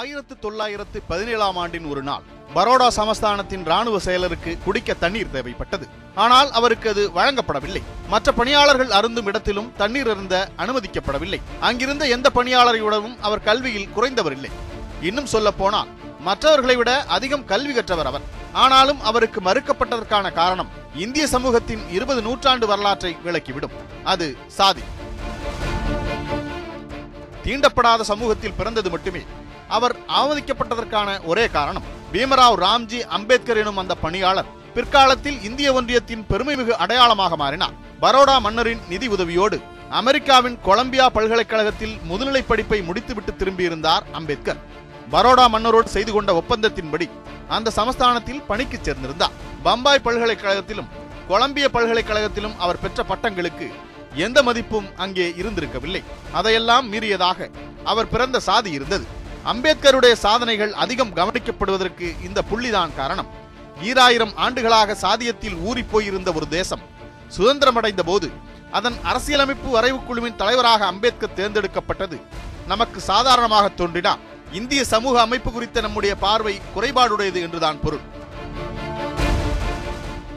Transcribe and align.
ஆயிரத்து 0.00 0.34
தொள்ளாயிரத்து 0.38 0.98
பதினேழாம் 1.10 1.56
ஆண்டின் 1.56 1.86
ஒரு 1.90 2.02
நாள் 2.02 2.24
பரோடா 2.54 2.88
சமஸ்தானத்தின் 2.96 3.62
ராணுவ 3.64 3.96
செயலருக்கு 3.98 4.50
குடிக்க 4.64 4.94
தண்ணீர் 4.94 5.30
தேவைப்பட்டது. 5.32 5.86
ஆனால் 6.14 6.50
அவருக்கு 6.58 6.88
அது 6.92 7.02
வழங்கப்படவில்லை. 7.14 7.82
மற்ற 8.08 8.32
பணியாளர்கள் 8.32 8.90
அருந்தும் 8.90 9.26
இடத்திலும் 9.26 9.70
தண்ணீர் 9.76 10.10
அருந்த 10.10 10.34
அனுமதிக்கப்படவில்லை. 10.56 11.40
அங்கிருந்த 11.60 12.06
எந்த 12.16 12.30
பணியாளரையுடனும் 12.34 13.16
அவர் 13.20 13.42
கல்வியில் 13.42 13.88
குறைந்தவர் 13.88 14.32
இல்லை 14.32 14.50
இன்னும் 15.00 15.32
சொல்ல 15.34 15.50
போனால் 15.50 15.88
மற்றவர்களை 16.28 16.76
விட 16.76 16.90
அதிகம் 17.16 17.44
கல்வி 17.44 17.72
கற்றவர் 17.72 18.06
அவர். 18.06 18.26
ஆனாலும் 18.52 19.00
அவருக்கு 19.00 19.40
மறுக்கப்பட்டதற்கான 19.40 20.32
காரணம் 20.32 20.70
இந்திய 20.94 21.26
சமூகத்தின் 21.26 21.88
இருபது 21.90 22.22
நூற்றாண்டு 22.22 22.66
வரலாற்றை 22.66 23.16
விளக்கிவிடும். 23.24 23.74
அது 24.04 24.28
சாதி. 24.46 24.84
தீண்டப்படாத 27.44 28.00
சமூகத்தில் 28.12 28.56
பிறந்தது 28.60 28.90
மட்டுமே. 28.90 29.24
அவர் 29.68 29.94
அவமதிக்கப்பட்டதற்கான 30.18 31.24
ஒரே 31.24 31.48
காரணம் 31.48 31.86
பீமராவ் 32.12 32.58
ராம்ஜி 32.64 33.00
அம்பேத்கர் 33.16 33.60
எனும் 33.62 33.76
அந்த 33.76 33.94
பணியாளர் 33.94 34.50
பிற்காலத்தில் 34.74 35.38
இந்திய 35.42 35.72
ஒன்றியத்தின் 35.72 36.26
பெருமைமிகு 36.30 36.74
அடையாளமாக 36.84 37.36
மாறினார். 37.36 37.74
பரோடா 38.02 38.40
மன்னரின் 38.40 38.82
நிதி 38.88 39.08
உதவியோடு 39.08 39.58
அமெரிக்காவின் 39.90 40.56
கொலம்பியா 40.62 41.08
பல்கலைக்கழகத்தில் 41.08 41.94
முதுநிலை 42.10 42.42
படிப்பை 42.46 42.82
முடித்துவிட்டு 42.82 43.32
திரும்பியிருந்தார் 43.32 44.04
அம்பேத்கர். 44.12 44.60
பரோடா 45.12 45.46
மன்னரோடு 45.54 45.88
செய்து 45.96 46.12
கொண்ட 46.12 46.42
ஒப்பந்தத்தின்படி 46.42 47.08
அந்த 47.48 47.72
சமஸ்தானத்தில் 47.76 48.42
பணிக்கு 48.46 48.78
சேர்ந்திருந்தார். 48.78 49.34
பம்பாய் 49.62 50.04
பல்கலைக்கழகத்திலும் 50.06 50.88
கொலம்பிய 51.28 51.68
பல்கலைக்கழகத்திலும் 51.68 52.56
அவர் 52.58 52.80
பெற்ற 52.80 53.04
பட்டங்களுக்கு 53.08 53.68
எந்த 54.14 54.42
மதிப்பும் 54.42 54.88
அங்கே 54.96 55.28
இருந்திருக்கவில்லை. 55.28 56.02
அதையெல்லாம் 56.32 56.92
மீறியதாக 56.92 57.48
அவர் 57.84 58.08
பிறந்த 58.08 58.40
சாதி 58.40 58.70
இருந்தது. 58.70 59.06
அம்பேத்கருடைய 59.50 60.12
சாதனைகள் 60.12 60.72
அதிகம் 60.82 61.12
கவனிக்கப்படுவதற்கு 61.14 62.06
இந்த 62.26 62.42
புள்ளிதான் 62.50 62.94
காரணம். 62.96 63.28
ஈராயிரம் 63.88 64.32
ஆண்டுகளாக 64.44 64.96
சாதியத்தில் 65.02 65.56
ஊறிப் 65.68 65.90
போயிருந்த 65.90 66.32
ஒரு 66.32 66.48
தேசம் 66.48 66.82
சுதந்திரமடைந்த 67.36 68.02
போது 68.02 68.28
அதன் 68.70 68.96
அரசியலமைப்பு 69.02 69.68
வரைவு 69.70 69.98
குழுவின் 70.04 70.36
தலைவராக 70.36 70.86
அம்பேத்கர் 70.86 71.36
தேர்ந்தெடுக்கப்பட்டது. 71.36 72.16
நமக்கு 72.66 73.00
சாதாரணமாக 73.00 73.70
தோன்றினா 73.76 74.14
இந்திய 74.52 74.84
சமூக 74.84 75.20
அமைப்பு 75.20 75.52
குறித்த 75.52 75.80
நம்முடைய 75.80 76.14
பார்வை 76.14 76.60
குறைபாடுடையது 76.74 77.40
என்றுதான் 77.46 77.80
பொருள். 77.80 78.04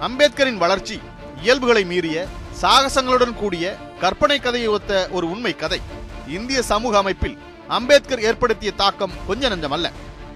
அம்பேத்கரின் 0.07 0.63
வளர்ச்சி 0.65 0.99
இயல்புகளை 1.41 1.85
மீறிய 1.85 2.27
சாகசங்களுடன் 2.61 3.33
கூடிய 3.33 3.65
கற்பனை 3.99 4.39
கதையை 4.39 4.69
ஒத்த 4.77 5.07
ஒரு 5.11 5.29
உண்மை 5.29 5.55
கதை. 5.55 5.81
இந்திய 6.27 6.61
சமூக 6.61 6.97
அமைப்பில் 6.97 7.37
அம்பேத்கர் 7.77 8.25
ஏற்படுத்திய 8.27 8.71
தாக்கம் 8.81 9.17
கொஞ்ச 9.27 9.49
நஞ்சமல்ல 9.53 9.87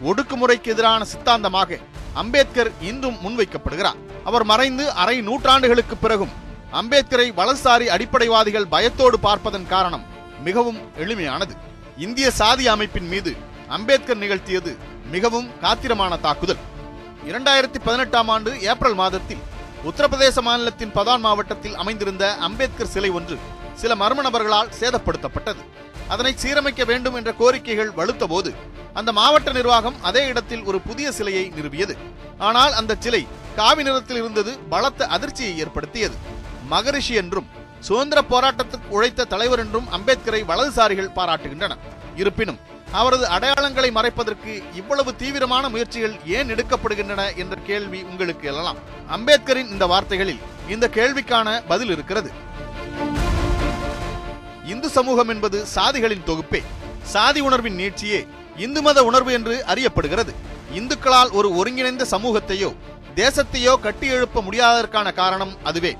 ஒடுக்குமுறைக்கு 0.10 0.70
எதிரான 0.74 1.02
சித்தாந்தமாக 1.12 1.80
அம்பேத்கர் 2.22 2.70
இன்றும் 2.90 3.18
முன்வைக்கப்படுகிறார். 3.24 4.00
அவர் 4.30 4.46
மறைந்து 4.52 4.84
அரை 5.04 5.16
நூற்றாண்டுகளுக்கு 5.28 5.96
பிறகும் 6.04 6.34
அம்பேத்கரை 6.80 7.28
வலசாரி 7.40 7.88
அடிப்படைவாதிகள் 7.96 8.70
பயத்தோடு 8.74 9.18
பார்ப்பதன் 9.28 9.68
காரணம் 9.74 10.06
மிகவும் 10.48 10.80
எளிமையானது. 11.04 11.54
இந்திய 12.06 12.28
சாதி 12.42 12.66
அமைப்பின் 12.74 13.10
மீது 13.14 13.32
அம்பேத்கர் 13.78 14.22
நிகழ்த்தியது 14.24 14.72
மிகவும் 15.16 15.50
காத்திரமான 15.64 16.14
தாக்குதல். 16.26 16.62
இரண்டாயிரத்தி 17.30 17.80
பதினெட்டாம் 17.88 18.30
ஆண்டு 18.36 18.52
ஏப்ரல் 18.72 18.98
மாதத்தில் 19.02 19.44
உத்தரப்பிரதேச 19.90 20.42
மாநிலத்தின் 20.48 20.96
பதான் 20.98 21.24
மாவட்டத்தில் 21.28 21.78
அமைந்திருந்த 21.82 22.26
அம்பேத்கர் 22.48 22.94
சிலை 22.94 23.12
ஒன்று 23.20 23.38
சில 23.82 23.94
மர்ம 24.02 24.24
நபர்களால் 24.28 24.74
சேதப்படுத்தப்பட்டது. 24.80 25.62
அதனை 26.14 26.34
சீரமைக்க 26.44 26.84
வேண்டும் 26.92 27.18
என்ற 27.20 27.32
கோரிக்கைகள் 27.42 27.92
வலுத்த 28.00 28.24
போது 28.34 28.52
அந்த 29.00 29.10
மாவட்ட 29.20 29.52
நிர்வாகம் 29.58 29.98
அதே 30.10 30.24
இடத்தில் 30.32 30.66
ஒரு 30.70 30.80
புதிய 30.88 31.08
சிலையை 31.18 31.46
நிறுவியது. 31.58 31.96
ஆனால் 32.48 32.74
அந்த 32.80 32.98
சிலை 33.06 33.22
காவி 33.60 33.82
நிறத்தில் 33.88 34.20
இருந்தது 34.22 34.52
பலத்த 34.74 35.08
அதிர்ச்சியை 35.16 35.54
ஏற்படுத்தியது. 35.64 36.16
மகரிஷி 36.74 37.16
என்றும் 37.22 37.50
சுதந்திர 37.88 38.20
போராட்டத்துக்கு 38.34 38.94
உழைத்த 38.98 39.30
தலைவர் 39.34 39.62
என்றும் 39.64 39.90
அம்பேத்கரை 39.98 40.42
வலதுசாரிகள் 40.52 41.16
பாராட்டுகின்றனர். 41.18 41.82
இருப்பினும் 42.22 42.60
அவரது 43.00 43.26
அடையாளங்களை 43.36 43.90
மறைப்பதற்கு 43.98 44.52
இவ்வளவு 44.80 45.12
தீவிரமான 45.22 45.70
முயற்சிகள் 45.74 46.16
ஏன் 46.38 46.52
எடுக்கப்படுகின்றன 46.54 47.22
என்ற 47.44 47.56
கேள்வி 47.70 48.00
உங்களுக்கு 48.12 48.46
எழலாம். 48.52 48.82
அம்பேத்கரின் 49.16 49.72
இந்த 49.76 49.86
வார்த்தைகளில் 49.94 50.44
இந்த 50.74 50.86
கேள்விக்கான 50.98 51.48
பதில் 51.72 51.94
இருக்கிறது. 51.96 52.30
இந்து 54.66 54.90
சமூகம் 54.90 55.28
என்பது 55.28 55.66
சாதிகளின் 55.66 56.26
தொகுப்பே. 56.26 56.62
சாதி 57.04 57.40
உணர்வின் 57.40 57.78
நீட்சியே 57.78 58.28
இந்து 58.58 58.82
மத 58.82 59.04
உணர்வு 59.04 59.34
என்று 59.34 59.64
அறியப்படுகிறது. 59.68 60.34
இந்துக்களால் 60.76 61.32
ஒரு 61.32 61.56
ஒருங்கிணைந்த 61.56 62.06
சமூகத்தையோ 62.12 62.76
தேசத்தையோ 63.16 63.80
கட்டி 63.80 64.08
எழுப்ப 64.08 64.42
முடியாததற்கான 64.42 65.14
காரணம் 65.14 65.54
அதுவே. 65.64 65.98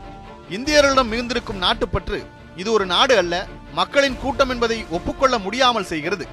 இந்தியர்களிடம் 0.50 1.12
மிகுந்திருக்கும் 1.14 1.62
நாட்டுப்பற்று 1.62 2.26
இது 2.56 2.72
ஒரு 2.72 2.86
நாடு 2.86 3.18
அல்ல 3.18 3.48
மக்களின் 3.74 4.18
கூட்டம் 4.18 4.50
என்பதை 4.50 4.86
ஒப்புக்கொள்ள 4.90 5.38
முடியாமல் 5.38 5.86
செய்கிறது. 5.86 6.28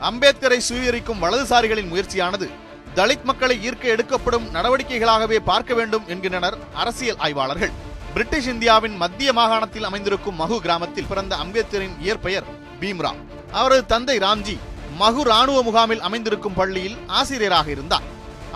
அம்பேத்கரை 0.00 0.60
சுவீகரிக்கும் 0.68 1.22
வலதுசாரிகளின் 1.22 1.90
முயற்சியானது 1.92 2.48
தலித் 2.94 3.24
மக்களை 3.24 3.68
ஈர்க்க 3.68 3.84
எடுக்கப்படும் 3.84 4.48
நடவடிக்கைகளாகவே 4.54 5.38
பார்க்க 5.44 5.74
வேண்டும் 5.74 6.04
என்கின்றனர் 6.06 6.56
அரசியல் 6.74 7.16
ஆய்வாளர்கள். 7.16 7.83
பிரிட்டிஷ் 8.14 8.48
இந்தியாவின் 8.52 8.96
மத்திய 9.02 9.30
மாகாணத்தில் 9.38 9.86
அமைந்திருக்கும் 9.88 10.36
மகு 10.40 10.56
கிராமத்தில் 10.64 11.08
பிறந்த 11.10 11.32
அம்பேத்கரின் 11.44 11.94
இயற்பெயர் 12.04 12.46
பீம்ராவ் 12.80 13.20
அவரது 13.58 13.82
தந்தை 13.92 14.16
ராம்ஜி 14.24 14.54
மகு 15.00 15.22
ராணுவ 15.30 15.58
முகாமில் 15.68 16.04
அமைந்திருக்கும் 16.08 16.56
பள்ளியில் 16.58 16.98
ஆசிரியராக 17.18 17.68
இருந்தார். 17.74 18.04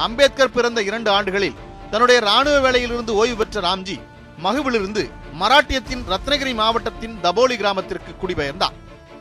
அம்பேத்கர் 0.04 0.54
பிறந்த 0.56 0.82
இரண்டு 0.88 1.10
ஆண்டுகளில் 1.16 1.56
தன்னுடைய 1.92 2.18
ராணுவ 2.28 2.56
வேலையிலிருந்து 2.66 3.14
ஓய்வு 3.20 3.36
பெற்ற 3.40 3.62
ராம்ஜி 3.68 3.96
மகுவிலிருந்து 4.44 5.02
மராட்டியத்தின் 5.40 6.04
ரத்னகிரி 6.12 6.52
மாவட்டத்தின் 6.60 7.16
தபோலி 7.24 7.56
கிராமத்திற்கு 7.62 8.14
குடிபெயர்ந்தார். 8.22 8.76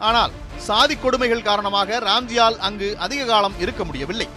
ஆனால் 0.10 0.36
சாதி 0.68 0.98
கொடுமைகள் 0.98 1.48
காரணமாக 1.50 2.00
ராம்ஜியால் 2.10 2.60
அங்கு 2.70 2.90
அதிக 3.08 3.26
காலம் 3.32 3.58
இருக்க 3.66 3.84
முடியவில்லை. 3.90 4.30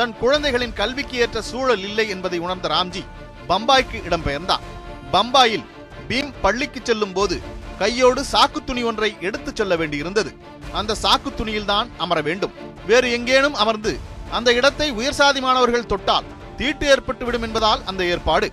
தன் 0.00 0.16
குழந்தைகளின் 0.22 0.76
கல்விக்கு 0.80 1.16
ஏற்ற 1.22 1.38
சூழல் 1.52 1.84
இல்லை 1.90 2.08
என்பதை 2.16 2.38
உணர்ந்த 2.46 2.66
ராம்ஜி 2.74 3.04
பம்பாய்க்கு 3.50 3.98
இடம்பெயர்ந்தார். 4.08 4.64
பம்பாயில் 5.12 5.66
பீம் 6.08 6.30
பள்ளிக்கு 6.44 6.80
செல்லும் 6.88 7.14
போது 7.18 7.36
கையோடு 7.80 8.20
சாக்கு 8.32 8.60
துணி 8.68 8.82
ஒன்றை 8.90 9.10
எடுத்துச் 9.28 9.58
செல்ல 9.58 9.76
வேண்டியிருந்தது. 9.80 10.30
அந்த 10.78 10.96
சாக்கு 11.02 11.30
துணியில் 11.36 11.68
தான் 11.72 11.88
அமர 12.04 12.18
வேண்டும். 12.28 12.54
வேறு 12.90 13.08
எங்கேனும் 13.16 13.58
அமர்ந்து 13.62 13.92
அந்த 14.36 14.48
இடத்தை 14.58 14.88
உயர் 15.00 15.18
சாதி 15.20 15.40
மாணவர்கள் 15.40 15.90
தொட்டால் 15.92 16.28
தீட்டு 16.58 16.86
ஏற்பட்டுவிடும் 16.94 17.44
என்பதால் 17.46 17.84
அந்த 17.90 18.02
ஏற்பாடு. 18.12 18.48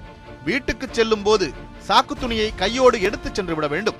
வீட்டுக்கு 0.47 0.87
செல்லும் 0.91 1.25
போது 1.27 1.47
சாக்கு 1.87 2.13
துணியை 2.19 2.49
கையோடு 2.61 2.97
எடுத்துச் 3.07 3.37
சென்று 3.37 3.55
விட 3.55 3.67
வேண்டும். 3.73 3.97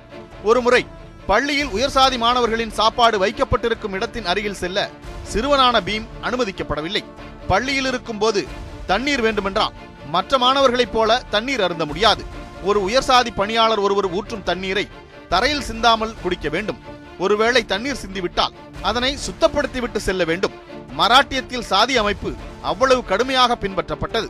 ஒருமுறை 0.50 0.82
பள்ளியில் 1.30 1.72
உயர் 1.76 1.94
சாதி 1.96 2.16
மாணவர்களின் 2.24 2.76
சாப்பாடு 2.78 3.16
வைக்கப்பட்டிருக்கும் 3.24 3.94
இடத்தின் 3.98 4.28
அருகில் 4.32 4.60
செல்ல 4.62 4.88
சிறுவனான 5.32 5.76
பீம் 5.88 6.06
அனுமதிக்கப்படவில்லை. 6.28 7.02
பள்ளியில் 7.50 7.88
இருக்கும் 7.92 8.20
போது 8.24 8.42
தண்ணீர் 8.90 9.24
வேண்டுமென்றால் 9.26 9.76
மற்ற 10.16 10.38
மாணவர்களைப் 10.42 10.94
போல 10.96 11.10
தண்ணீர் 11.34 11.62
அருந்த 11.66 11.84
முடியாது. 11.90 12.22
ஒரு 12.68 12.78
உயர்சாதி 12.88 13.30
பணியாளர் 13.40 13.82
ஒருவர் 13.86 14.08
ஊற்றும் 14.18 14.44
தண்ணீரை 14.50 14.84
தரையில் 15.32 15.66
சிந்தாமல் 15.68 16.14
குடிக்க 16.22 16.48
வேண்டும். 16.54 16.78
ஒருவேளை 17.24 17.62
தண்ணீர் 17.72 18.02
சிந்திவிட்டால் 18.02 18.54
அதனை 18.88 19.10
சுத்தப்படுத்திவிட்டு 19.26 20.00
செல்ல 20.06 20.24
வேண்டும். 20.30 20.54
மராட்டியத்தில் 21.00 21.68
சாதி 21.70 21.94
அமைப்பு 22.02 22.30
அவ்வளவு 22.70 23.02
கடுமையாக 23.10 23.56
பின்பற்றப்பட்டது. 23.62 24.28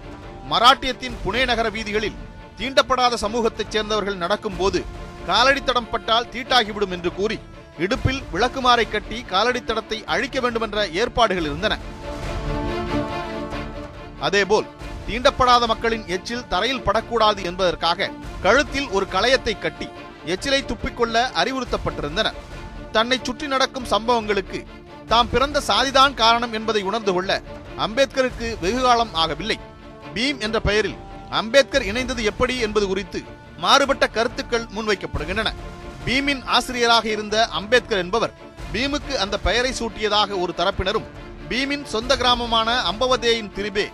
மராட்டியத்தின் 0.53 1.19
புனே 1.25 1.43
நகர 1.51 1.69
வீதிகளில் 1.77 2.19
தீண்டப்படாத 2.59 3.15
சமூகத்தைச் 3.25 3.75
சேர்ந்தவர்கள் 3.75 4.23
நடக்கும் 4.25 4.59
போது 4.61 4.81
காலடித்தடம் 5.31 5.91
பட்டால் 5.95 6.31
தீட்டாகிவிடும் 6.35 6.95
என்று 6.97 7.11
கூறி 7.19 7.37
இடுப்பில் 7.85 8.23
விளக்குமாறை 8.35 8.87
கட்டி 8.89 9.19
காலடித்தடத்தை 9.33 9.99
அழிக்க 10.15 10.41
வேண்டுமென்ற 10.45 10.87
ஏற்பாடுகள் 11.01 11.49
இருந்தன. 11.51 11.75
அதேபோல் 14.29 14.69
தீண்டப்படாத 15.07 15.65
மக்களின் 15.73 16.05
எச்சில் 16.15 16.49
தரையில் 16.53 16.85
படக்கூடாது 16.87 17.41
என்பதற்காக 17.51 18.11
கழுத்தில் 18.45 18.89
ஒரு 18.97 19.07
களையத்தை 19.15 19.55
கட்டி 19.59 19.89
எச்சிலை 20.33 20.61
துப்பிக்கொள்ள 20.71 21.17
அறிவுறுத்தப்பட்டிருந்தனர் 21.41 22.39
தன்னை 22.97 23.19
சுற்றி 23.23 23.47
நடக்கும் 23.53 23.91
சம்பவங்களுக்கு 23.93 24.61
தாம் 25.11 25.31
பிறந்த 25.33 25.59
சாதிதான் 25.69 26.15
காரணம் 26.21 26.55
என்பதை 26.59 26.83
உணர்ந்து 26.89 27.13
கொள்ள 27.17 27.31
அம்பேத்கருக்கு 27.85 28.49
வெகுகாலம் 28.63 29.13
ஆகவில்லை. 29.23 29.57
பீம் 30.15 30.39
என்ற 30.47 30.59
பெயரில் 30.69 30.97
அம்பேத்கர் 31.41 31.87
இணைந்தது 31.91 32.23
எப்படி 32.31 32.55
என்பது 32.67 32.87
குறித்து 32.93 33.21
மாறுபட்ட 33.65 34.05
கருத்துக்கள் 34.17 34.67
முன்வைக்கப்படுகின்றன. 34.77 35.51
பீமின் 36.07 36.43
ஆசிரியராக 36.57 37.07
இருந்த 37.15 37.37
அம்பேத்கர் 37.59 38.03
என்பவர் 38.05 38.35
பீமுக்கு 38.73 39.15
அந்த 39.25 39.37
பெயரை 39.47 39.73
சூட்டியதாக 39.81 40.31
ஒரு 40.43 40.53
தரப்பினரும் 40.61 41.07
பீமின் 41.51 41.87
சொந்த 41.95 42.13
கிராமமான 42.23 42.69
அம்பவதேயின் 42.91 43.53
திரிபே 43.57 43.87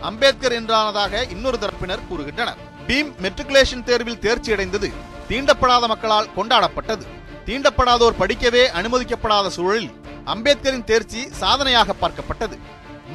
அம்பேத்கர் 0.00 0.56
என்றானதாக 0.60 1.30
இன்னொரு 1.30 1.58
தரப்பினர் 1.58 2.06
கூறுகின்றனர். 2.10 2.58
பீம் 2.88 3.10
மெட்ரிகுலேஷன் 3.22 3.84
தேர்வில் 3.84 4.18
தேர்ச்சி 4.18 4.52
அடைந்தது 4.52 4.90
தீண்டப்படாத 5.28 5.86
மக்களால் 5.86 6.28
கொண்டாடப்பட்டது. 6.36 7.04
தீண்டப்படாதோர் 7.46 8.18
படிக்கவே 8.20 8.64
அனுமதிக்கப்படாத 8.78 9.46
சூழலில் 9.46 9.90
அம்பேத்கரின் 10.24 10.84
தேர்ச்சி 10.84 11.28
சாதனையாக 11.40 11.94
பார்க்கப்பட்டது. 12.00 12.56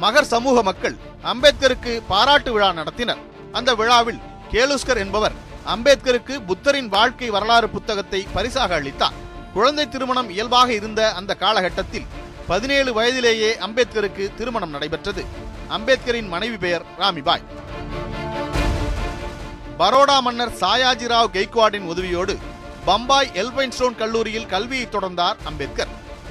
மகர் 0.00 0.24
சமூக 0.24 0.62
மக்கள் 0.62 0.96
அம்பேத்கருக்கு 1.32 2.02
பாராட்டு 2.08 2.52
விழா 2.52 2.72
நடத்தினர். 2.72 3.20
அந்த 3.52 3.74
விழாவில் 3.74 4.20
கேலுஸ்கர் 4.52 4.96
என்பவர் 4.96 5.32
அம்பேத்கருக்கு 5.74 6.34
புத்தரின் 6.46 6.88
வாழ்க்கை 6.88 7.30
வரலாறு 7.30 7.68
புத்தகத்தை 7.68 8.26
பரிசாக 8.32 8.74
அளித்தார். 8.74 9.18
குழந்தை 9.54 9.88
திருமணம் 9.88 10.30
இயல்பாக 10.30 10.72
இருந்த 10.72 11.12
அந்த 11.14 11.34
காலகட்டத்தில் 11.34 12.06
பதினேழு 12.46 12.92
வயதிலேயே 12.92 13.54
அம்பேத்கருக்கு 13.54 14.34
திருமணம் 14.34 14.70
நடைபெற்றது. 14.70 15.24
அம்பேத்கரின் 15.68 16.28
மனைவி 16.28 16.56
பெயர் 16.56 16.84
ராமிபாய். 16.98 17.44
பரோடா 19.78 20.20
மன்னர் 20.20 20.52
சாயாஜிராவ் 20.52 21.32
கெய்க்வாடின் 21.32 21.88
உதவியோடு 21.92 22.38
பம்பாய் 22.84 23.30
எல்பைன்ஸ்டோன் 23.34 23.96
கல்லூரியில் 23.96 24.46
கல்வியை 24.46 24.86
தொடர்ந்தார் 24.86 25.36
அம்பேத்கர். 25.44 25.88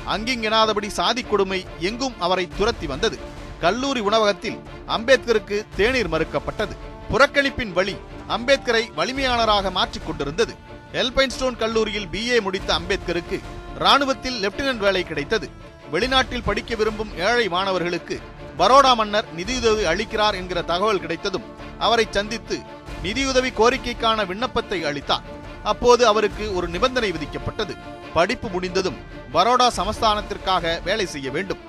அங்கிங்கெனாதபடி 0.08 0.88
சாதி 0.88 1.24
கொடுமை 1.24 1.66
எங்கும் 1.80 2.20
அவரை 2.20 2.48
துரத்தி 2.58 2.88
வந்தது. 2.88 3.20
கல்லூரி 3.60 4.00
உணவகத்தில் 4.00 4.60
அம்பேத்கருக்கு 4.88 5.66
தேநீர் 5.76 6.10
மறுக்கப்பட்டது. 6.10 6.76
புறக்கணிப்பின் 7.10 7.74
வழி 7.74 7.96
அம்பேத்கரை 8.28 8.84
வலிமையாளராக 8.96 9.72
மாற்றிக் 9.72 10.06
கொண்டிருந்தது. 10.06 10.56
எல்பைன்ஸ்டோன் 10.94 11.58
கல்லூரியில் 11.58 12.08
பிஏ 12.08 12.42
முடித்த 12.42 12.80
அம்பேத்கருக்கு 12.80 13.40
ராணுவத்தில் 13.78 14.48
லெப்டினன்ட் 14.48 14.78
வேலை 14.78 15.04
கிடைத்தது. 15.04 15.50
வெளிநாட்டில் 15.94 16.48
படிக்க 16.50 16.76
விரும்பும் 16.76 17.12
ஏழை 17.30 17.46
மாணவர்களுக்கு 17.56 18.16
பரோடா 18.60 18.92
மன்னர் 18.96 19.28
நிதியுதவி 19.34 19.84
அளிக்கிறார் 19.92 20.36
என்கிற 20.36 20.60
தகவல் 20.62 21.00
கிடைத்ததும் 21.00 21.48
அவரை 21.86 22.06
சந்தித்து 22.10 22.58
நிதியுதவி 23.02 23.50
கோரிக்கைக்கான 23.50 24.26
விண்ணப்பத்தை 24.28 24.80
அளித்தார். 24.90 25.26
அப்போது 25.64 26.04
அவருக்கு 26.08 26.46
ஒரு 26.56 26.68
நிபந்தனை 26.68 27.10
விதிக்கப்பட்டது. 27.12 27.74
படிப்பு 28.14 28.48
முடிந்ததும் 28.50 28.98
பரோடா 29.34 29.68
சமஸ்தானத்திற்காக 29.78 30.84
வேலை 30.84 31.06
செய்ய 31.06 31.30
வேண்டும். 31.32 31.62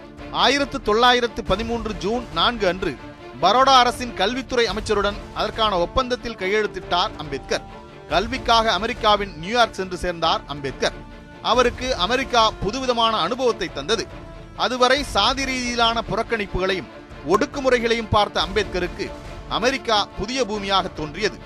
ஆயிரத்து 0.44 0.82
தொள்ளாயிரத்து 0.82 1.44
பதிமூன்று 1.44 1.92
ஜூன் 2.04 2.26
நான்கு 2.34 2.66
அன்று 2.68 2.92
பரோடா 3.42 3.74
அரசின் 3.82 4.14
கல்வித்துறை 4.14 4.66
அமைச்சருடன் 4.66 5.18
அதற்கான 5.34 5.78
ஒப்பந்தத்தில் 5.78 6.40
கையெழுத்திட்டார் 6.42 7.14
அம்பேத்கர். 7.16 7.64
கல்விக்காக 8.08 8.72
அமெரிக்காவின் 8.72 9.32
நியூயார்க் 9.38 9.78
சென்று 9.78 9.96
சேர்ந்தார் 9.96 10.42
அம்பேத்கர். 10.46 10.96
அவருக்கு 11.42 11.96
அமெரிக்கா 11.96 12.50
புதுவிதமான 12.50 13.14
அனுபவத்தை 13.16 13.68
தந்தது. 13.72 14.04
அதுவரை 14.56 14.98
சாதி 15.14 15.44
ரீதியிலான 15.44 15.98
புறக்கணிப்புகளையும் 16.10 16.90
ஒடுக்குமுறைகளையும் 17.32 18.12
பார்த்த 18.14 18.44
அம்பேத்கருக்கு 18.46 19.06
அமெரிக்கா 19.48 19.98
புதிய 20.18 20.44
பூமியாக 20.44 20.92
தோன்றியது. 20.92 21.38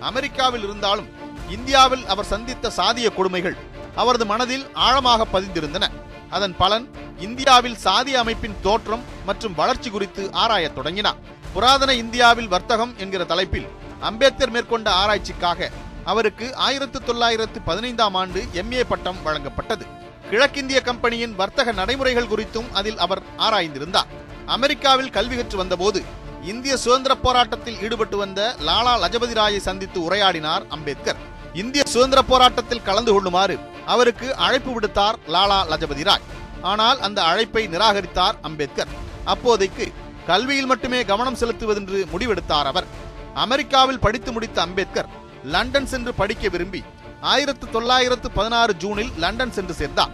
அமெரிக்காவில் 0.00 0.62
இருந்தாலும் 0.62 1.08
இந்தியாவில் 1.50 2.04
அவர் 2.06 2.30
சந்தித்த 2.32 2.72
சாதிய 2.76 3.08
கொடுமைகள் 3.14 3.56
அவரது 3.94 4.26
மனதில் 4.26 4.66
ஆழமாக 4.86 5.26
பதிந்திருந்தன. 5.32 5.84
அதன் 6.30 6.56
பலன் 6.56 6.86
இந்தியாவில் 7.18 7.78
சாதிய 7.84 8.16
அமைப்பின் 8.22 8.56
தோற்றம் 8.62 9.04
மற்றும் 9.26 9.54
வளர்ச்சி 9.54 9.90
குறித்து 9.90 10.22
ஆராயத் 10.32 10.74
தொடங்கினார். 10.74 11.18
புராதன 11.54 11.94
இந்தியாவில் 11.94 12.52
வர்த்தகம் 12.54 12.94
என்கிற 12.96 13.24
தலைப்பில் 13.24 13.68
அம்பேத்கர் 14.00 14.50
மேற்கொண்ட 14.50 14.88
ஆராய்ச்சிக்காக 15.00 15.70
அவருக்கு 16.04 16.46
ஆயிரத்து 16.66 16.98
தொள்ளாயிரத்து 17.02 17.60
பதினைந்தாம் 17.60 18.14
ஆண்டு 18.14 18.40
எம்ஏ 18.62 18.82
பட்டம் 18.88 19.20
வழங்கப்பட்டது. 19.24 19.84
கிழக்கிந்திய 20.30 20.80
கம்பெனியின் 20.80 21.34
வர்த்தக 21.34 21.72
நடைமுறைகள் 21.72 22.30
குறித்தும் 22.32 22.68
அதில் 22.72 22.98
அவர் 22.98 23.22
ஆராய்ந்திருந்தார். 23.38 24.10
அமெரிக்காவில் 24.46 25.10
கல்வி 25.10 25.36
கற்று 25.36 25.56
வந்தபோது 25.56 26.02
இந்திய 26.42 26.76
சுதந்திர 26.76 27.14
போராட்டத்தில் 27.14 27.80
ஈடுபட்டு 27.82 28.16
வந்த 28.16 28.40
லாலா 28.66 28.94
லஜபதி 29.02 29.34
ராயை 29.40 29.60
சந்தித்து 29.68 29.98
உரையாடினார் 30.00 30.64
அம்பேத்கர். 30.68 31.20
இந்திய 31.62 31.82
சுதந்திர 31.86 32.22
போராட்டத்தில் 32.22 32.82
கலந்து 32.82 33.12
கொள்ளுமாறு 33.12 33.56
அவருக்கு 33.86 34.28
அழைப்பு 34.46 34.70
விடுத்தார் 34.70 35.18
லாலா 35.28 35.60
லஜபதி 35.72 36.04
ராய். 36.04 36.26
ஆனால் 36.72 37.00
அந்த 37.00 37.22
அழைப்பை 37.22 37.68
நிராகரித்தார் 37.68 38.36
அம்பேத்கர். 38.42 38.92
அப்போதைக்கு 39.24 39.86
கல்வியில் 40.26 40.66
மட்டுமே 40.66 41.04
கவனம் 41.04 41.40
செலுத்துவதென்று 41.40 41.98
முடிவெடுத்தார் 42.12 42.68
அவர். 42.72 42.86
அமெரிக்காவில் 43.34 43.98
படித்து 43.98 44.32
முடித்த 44.32 44.58
அம்பேத்கர் 44.62 45.08
லண்டன் 45.52 45.88
சென்று 45.92 46.14
படிக்க 46.14 46.48
விரும்பி 46.48 46.80
ஆயிரத்து 47.32 47.66
தொள்ளாயிரத்து 47.70 48.28
பதினாறு 48.30 48.72
ஜூனில் 48.82 49.12
லண்டன் 49.22 49.52
சென்று 49.52 49.74
சேர்ந்தார். 49.80 50.12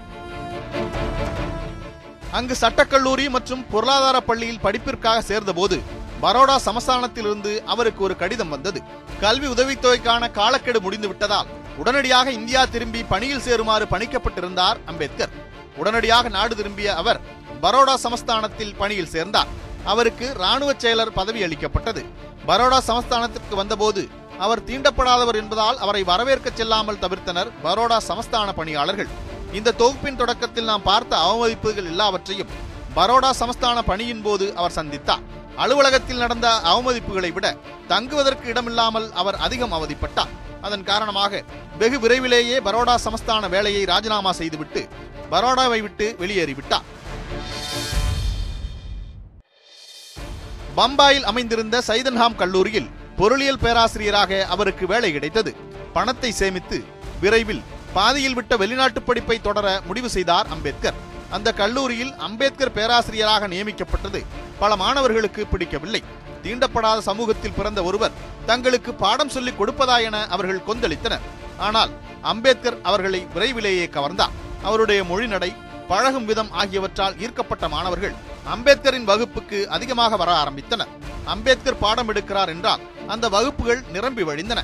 அங்கு 2.38 2.54
சட்டக்கல்லூரி 2.60 3.26
மற்றும் 3.36 3.62
பொருளாதார 3.70 4.16
பள்ளியில் 4.20 4.62
படிப்பிற்காக 4.66 5.22
சேர்ந்தபோது 5.30 5.76
பரோடா 6.22 6.56
சமஸ்தானத்திலிருந்து 6.66 7.52
அவருக்கு 7.72 8.02
ஒரு 8.06 8.16
கடிதம் 8.16 8.48
வந்தது. 8.48 8.80
கல்வி 9.20 9.46
உதவித்தொகைக்கான 9.46 10.30
காலக்கெடு 10.30 10.80
முடிந்து 10.80 11.08
விட்டதால் 11.08 11.50
உடனடியாக 11.76 12.30
இந்தியா 12.30 12.64
திரும்பி 12.64 13.02
பணியில் 13.12 13.44
சேருமாறு 13.46 13.86
பணிக்கப்பட்டிருந்தார் 13.90 14.80
அம்பேத்கர். 14.86 15.34
உடனடியாக 15.76 16.28
நாடு 16.28 16.56
திரும்பிய 16.56 16.94
அவர் 16.94 17.20
பரோடா 17.62 17.94
சமஸ்தானத்தில் 18.04 18.76
பணியில் 18.76 19.12
சேர்ந்தார். 19.14 19.50
அவருக்கு 19.84 20.26
ராணுவ 20.42 20.70
செயலர் 20.72 21.16
பதவி 21.18 21.42
அளிக்கப்பட்டது. 21.42 22.02
பரோடா 22.48 22.78
சமஸ்தானத்திற்கு 22.86 23.54
வந்தபோது 23.54 24.02
அவர் 24.44 24.64
தீண்டப்படாதவர் 24.68 25.38
என்பதால் 25.40 25.78
அவரை 25.84 26.02
வரவேற்க 26.10 26.48
செல்லாமல் 26.58 27.00
தவிர்த்தனர் 27.04 27.48
பரோடா 27.64 27.98
சமஸ்தான 28.08 28.48
பணியாளர்கள். 28.58 29.10
இந்த 29.58 29.74
தொகுப்பின் 29.80 30.18
தொடக்கத்தில் 30.20 30.68
நாம் 30.70 30.86
பார்த்த 30.90 31.12
அவமதிப்புகள் 31.26 31.88
எல்லாவற்றையும் 31.92 32.52
பரோடா 32.98 33.30
சமஸ்தான 33.40 33.78
பணியின் 33.90 34.22
போது 34.26 34.46
அவர் 34.60 34.76
சந்தித்தார். 34.78 35.24
அலுவலகத்தில் 35.62 36.22
நடந்த 36.24 36.48
அவமதிப்புகளை 36.72 37.30
விட 37.36 37.46
தங்குவதற்கு 37.92 38.46
இடமில்லாமல் 38.52 39.08
அவர் 39.22 39.38
அதிகம் 39.46 39.74
அவதிப்பட்டார். 39.78 40.32
அதன் 40.66 40.86
காரணமாக 40.90 41.42
வெகு 41.82 41.98
விரைவிலேயே 42.04 42.56
பரோடா 42.68 42.94
சமஸ்தான 43.06 43.48
வேலையை 43.56 43.82
ராஜினாமா 43.92 44.32
செய்துவிட்டு 44.40 44.82
பரோடாவை 45.34 45.80
விட்டு 45.86 46.08
வெளியேறிவிட்டார். 46.22 46.86
பம்பாயில் 50.78 51.28
அமைந்திருந்த 51.30 51.76
சைதன்ஹாம் 51.90 52.38
கல்லூரியில் 52.42 52.88
பொருளியல் 53.20 53.62
பேராசிரியராக 53.62 54.32
அவருக்கு 54.54 54.84
வேலை 54.92 55.08
கிடைத்தது. 55.12 55.50
பணத்தை 55.96 56.30
சேமித்து 56.40 56.78
விரைவில் 57.22 57.60
பாதியில் 57.96 58.36
விட்ட 58.38 58.56
வெளிநாட்டு 58.62 59.00
படிப்பை 59.08 59.36
தொடர 59.46 59.66
முடிவு 59.88 60.08
செய்தார் 60.14 60.48
அம்பேத்கர். 60.54 60.98
அந்த 61.36 61.48
கல்லூரியில் 61.60 62.12
அம்பேத்கர் 62.26 62.72
பேராசிரியராக 62.78 63.48
நியமிக்கப்பட்டது 63.54 64.20
பல 64.62 64.76
மாணவர்களுக்கு 64.82 65.46
பிடிக்கவில்லை. 65.46 66.02
தீண்டப்படாத 66.44 66.98
சமூகத்தில் 67.10 67.56
பிறந்த 67.58 67.82
ஒருவர் 67.88 68.16
தங்களுக்கு 68.50 68.94
பாடம் 69.02 69.34
சொல்லிக் 69.36 69.60
கொடுப்பதா 69.60 69.98
என 70.08 70.26
அவர்கள் 70.36 70.66
கொந்தளித்தனர். 70.68 71.26
ஆனால் 71.66 71.92
அம்பேத்கர் 72.32 72.78
அவர்களை 72.82 73.20
விரைவிலேயே 73.34 73.88
கவர்ந்தார். 73.96 74.36
அவருடைய 74.68 75.00
மொழிநடை 75.10 75.50
பழகும் 75.90 76.26
விதம் 76.30 76.50
ஆகியவற்றால் 76.60 77.16
ஈர்க்கப்பட்ட 77.24 77.64
மாணவர்கள் 77.74 78.14
அம்பேத்கரின் 78.54 79.08
வகுப்புக்கு 79.10 79.58
அதிகமாக 79.76 80.16
வர 80.22 80.30
ஆரம்பித்தனர். 80.42 80.92
அம்பேத்கர் 81.32 81.82
பாடம் 81.84 82.10
எடுக்கிறார் 82.12 82.50
என்றால் 82.54 82.84
அந்த 83.14 83.26
வகுப்புகள் 83.34 83.80
நிரம்பி 83.94 84.24
வழிந்தன. 84.30 84.60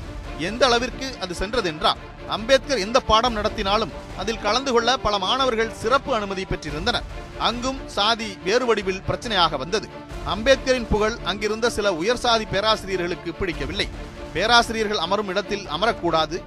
எந்த 0.48 0.62
அளவிற்கு 0.68 1.06
அது 1.24 1.34
சென்றதென்றால் 1.40 2.00
அம்பேத்கர் 2.36 2.82
எந்த 2.84 2.98
பாடம் 3.10 3.36
நடத்தினாலும் 3.38 3.92
அதில் 4.20 4.42
கலந்து 4.46 4.70
கொள்ள 4.74 4.90
பல 5.04 5.14
மாணவர்கள் 5.24 5.76
சிறப்பு 5.82 6.10
அனுமதி 6.18 6.44
பெற்றிருந்தனர். 6.50 7.06
அங்கும் 7.48 7.80
சாதி 7.96 8.28
வேறு 8.46 8.64
வடிவில் 8.68 9.04
பிரச்சனையாக 9.08 9.56
வந்தது. 9.62 9.88
அம்பேத்கரின் 10.34 10.90
புகழ் 10.92 11.16
அங்கிருந்த 11.30 11.66
சில 11.76 11.92
உயர் 12.00 12.22
சாதி 12.24 12.46
பேராசிரியர்களுக்கு 12.54 13.32
பிடிக்கவில்லை. 13.40 13.88
பேராசிரியர்கள் 14.34 15.02
அமரும் 15.06 15.30
இடத்தில் 15.34 15.64
அமரக்கூடாது. 15.76 16.38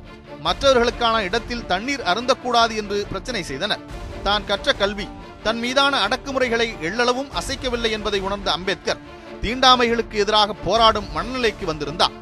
மற்றவர்களுக்கான 0.47 1.15
இடத்தில் 1.29 1.65
தண்ணீர் 1.71 2.07
அருந்தக்கூடாது 2.11 2.73
என்று 2.81 2.99
பிரச்சனை 3.13 3.41
செய்தனர். 3.49 3.83
தான் 4.27 4.47
கற்ற 4.49 4.73
கல்வி 4.73 5.07
தன் 5.43 5.59
மீதான 5.63 5.93
அடக்குமுறைகளை 6.05 6.67
எள்ளளவும் 6.87 7.31
அசைக்கவில்லை 7.39 7.91
என்பதை 7.97 8.19
உணர்ந்த 8.27 8.49
அம்பேத்கர் 8.51 9.03
தீண்டாமைகளுக்கு 9.43 10.15
எதிராக 10.23 10.53
போராடும் 10.67 11.09
மனநிலைக்கு 11.15 11.65
வந்திருந்தார். 11.65 12.15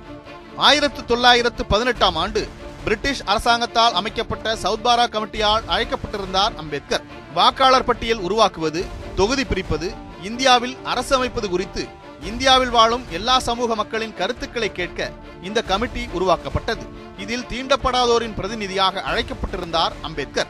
ஆயிரத்து 0.67 1.01
தொள்ளாயிரத்து 1.05 1.65
பதினெட்டாம் 1.65 2.15
ஆண்டு 2.15 2.41
பிரிட்டிஷ் 2.83 3.23
அரசாங்கத்தால் 3.31 3.93
அமைக்கப்பட்ட 3.93 4.55
சவுத்பாரா 4.63 5.05
கமிட்டியால் 5.13 5.65
அழைக்கப்பட்டிருந்தார் 5.73 6.53
அம்பேத்கர். 6.61 7.05
வாக்காளர் 7.37 7.87
பட்டியல் 7.89 8.23
உருவாக்குவது 8.27 8.83
தொகுதி 9.15 9.45
பிரிப்பது 9.45 9.89
இந்தியாவில் 10.21 10.75
அரசு 10.83 11.15
அமைப்பது 11.15 11.49
குறித்து 11.49 11.83
இந்தியாவில் 12.29 12.69
வாழும் 12.69 13.03
எல்லா 13.09 13.35
சமூக 13.47 13.75
மக்களின் 13.75 14.15
கருத்துக்களை 14.19 14.69
கேட்க 14.71 15.09
இந்த 15.47 15.59
கமிட்டி 15.61 16.03
உருவாக்கப்பட்டது. 16.17 16.85
இதில் 17.23 17.45
தீண்டப்படாதோரின் 17.51 18.37
பிரதிநிதியாக 18.37 19.03
அழைக்கப்பட்டிருந்தார் 19.09 19.93
அம்பேத்கர். 20.01 20.49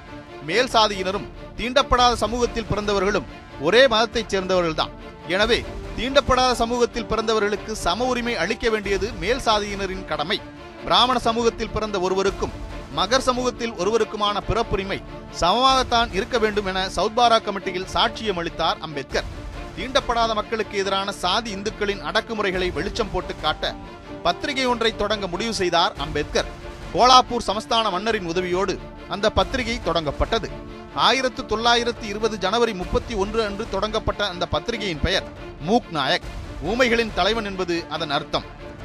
மேல் 0.49 0.71
சாதியினரும் 0.75 1.27
தீண்டப்படாத 1.57 2.13
சமூகத்தில் 2.23 2.69
பிறந்தவர்களும் 2.71 3.27
ஒரே 3.67 3.81
மதத்தைச் 3.93 4.31
சேர்ந்தவர்கள்தான். 4.33 4.93
எனவே 5.33 5.59
தீண்டப்படாத 5.97 6.51
சமூகத்தில் 6.61 7.09
பிறந்தவர்களுக்கு 7.11 7.71
சம 7.85 8.05
உரிமை 8.11 8.35
அளிக்க 8.43 8.65
வேண்டியது 8.73 9.07
மேல் 9.23 9.43
சாதியினரின் 9.47 10.07
கடமை. 10.11 10.37
பிராமண 10.85 11.17
சமூகத்தில் 11.27 11.73
பிறந்த 11.75 11.99
ஒருவருக்கும் 12.05 12.53
மகர் 12.97 13.25
சமூகத்தில் 13.27 13.73
ஒருவருக்குமான 13.81 14.37
பிறப்புரிமை 14.49 14.99
சமமாகத்தான் 15.41 16.13
இருக்க 16.17 16.37
வேண்டும் 16.43 16.67
என 16.71 16.83
சவுத்பாரா 16.97 17.37
கமிட்டியில் 17.45 17.89
சாட்சியம் 17.95 18.39
அளித்தார் 18.41 18.81
அம்பேத்கர். 18.87 19.27
தீண்டப்படாத 19.77 20.31
மக்களுக்கு 20.39 20.75
எதிரான 20.81 21.09
சாதி 21.23 21.49
இந்துக்களின் 21.55 22.05
அடக்குமுறைகளை 22.09 22.69
வெளிச்சம் 22.77 23.11
போட்டு 23.13 23.33
காட்ட 23.41 23.73
பத்திரிகை 24.25 24.67
ஒன்றை 24.73 24.91
தொடங்க 25.01 25.25
முடிவு 25.33 25.53
செய்தார் 25.61 25.95
அம்பேத்கர். 26.05 26.47
கோலாப்பூர் 26.93 27.47
சமஸ்தான 27.49 27.91
மன்னரின் 27.95 28.29
உதவியோடு 28.33 28.75
அந்த 29.09 29.29
பத்திரிகை 29.29 29.79
தொடங்கப்பட்டது. 29.85 30.51
ஆயிரத்து 30.95 31.45
தொள்ளாயிரத்து 31.45 32.07
இருபது 32.07 32.37
ஜனவரி 32.37 32.73
முப்பத்தி 32.73 33.13
ஒன்று 33.13 33.45
அன்று 33.45 33.67
தொடங்கப்பட்ட 33.69 34.27
அந்த 34.27 34.45
பத்திரிகையின் 34.45 35.01
பெயர் 35.01 35.23
மூக் 35.61 35.83
நாயக். 35.91 36.21
ஊமைகளின் 36.65 37.13
தலைவன் 37.15 37.45
என்பது 37.45 37.85
அதன் 37.89 38.09
அர்த்தம். 38.09 38.43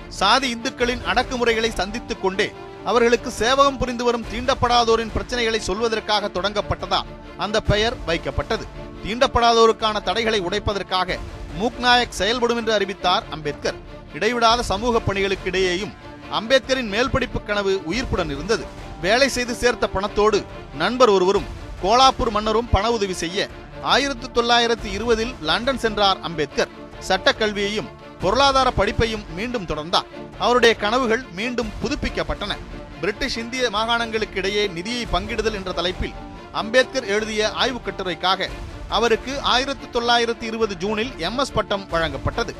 சாதி 0.08 0.54
இந்துக்களின் 0.54 1.04
அடக்குமுறைகளை 1.04 1.70
சந்தித்துக் 1.70 2.22
கொண்டே 2.22 2.52
அவர்களுக்கு 2.84 3.30
சேவகம் 3.30 3.78
புரிந்து 3.78 4.04
வரும் 4.04 4.24
தீண்டப்படாதோரின் 4.32 5.10
பிரச்சனைகளை 5.16 5.60
சொல்வதற்காக 5.66 6.28
தொடங்கப்பட்டதா 6.28 7.02
அந்த 7.38 7.60
பெயர் 7.60 7.94
வைக்கப்பட்டது. 8.06 8.66
தீண்டப்படாதோருக்கான 9.06 10.02
தடைகளை 10.02 10.40
உடைப்பதற்காக 10.40 11.18
மூக்நாயக் 11.60 12.08
செயல்படும் 12.08 12.56
என்று 12.56 12.72
அறிவித்தார் 12.72 13.24
அம்பேத்கர். 13.30 13.74
இடைவிடாத 14.14 14.62
சமூக 14.62 15.00
பணிகளுக்கு 15.00 15.50
இடையேயும் 15.50 15.92
அம்பேத்கரின் 16.32 16.90
மேல்படிப்பு 16.90 17.44
கனவு 17.44 17.82
உயிர்ப்புடன் 17.86 18.30
இருந்தது. 18.30 18.80
வேலை 19.02 19.28
செய்து 19.28 19.54
சேர்த்த 19.54 19.88
பணத்தோடு 19.94 20.38
நண்பர் 20.74 21.08
ஒருவரும் 21.08 21.48
கோலாப்பூர் 21.82 22.30
மன்னரும் 22.30 22.68
பண 22.70 22.90
உதவி 22.90 23.12
செய்ய 23.12 23.48
ஆயிரத்தி 23.82 24.26
தொள்ளாயிரத்தி 24.26 24.88
இருபதில் 24.96 25.32
லண்டன் 25.40 25.78
சென்றார் 25.78 26.20
அம்பேத்கர். 26.20 26.68
சட்ட 26.98 27.32
கல்வியையும் 27.32 27.88
பொருளாதார 28.20 28.72
படிப்பையும் 28.76 29.24
மீண்டும் 29.36 29.64
தொடர்ந்தார். 29.64 30.08
அவருடைய 30.38 30.74
கனவுகள் 30.74 31.24
மீண்டும் 31.32 31.72
புதுப்பிக்கப்பட்டன. 31.82 32.56
பிரிட்டிஷ் 33.00 33.38
இந்திய 33.38 33.70
மாகாணங்களுக்கு 33.70 34.36
இடையே 34.36 34.66
நிதியை 34.66 35.06
பங்கிடுதல் 35.12 35.58
என்ற 35.60 35.72
தலைப்பில் 35.72 36.14
அம்பேத்கர் 36.52 37.06
எழுதிய 37.06 37.50
ஆய்வுக் 37.50 37.86
கட்டுரைக்காக 37.86 38.48
அவருக்கு 38.88 39.40
ஆயிரத்தி 39.40 39.98
தொள்ளாயிரத்தி 39.98 40.42
இருபது 40.42 40.76
ஜூனில் 40.76 41.12
எம்எஸ் 41.18 41.54
பட்டம் 41.54 41.88
வழங்கப்பட்டது. 41.90 42.54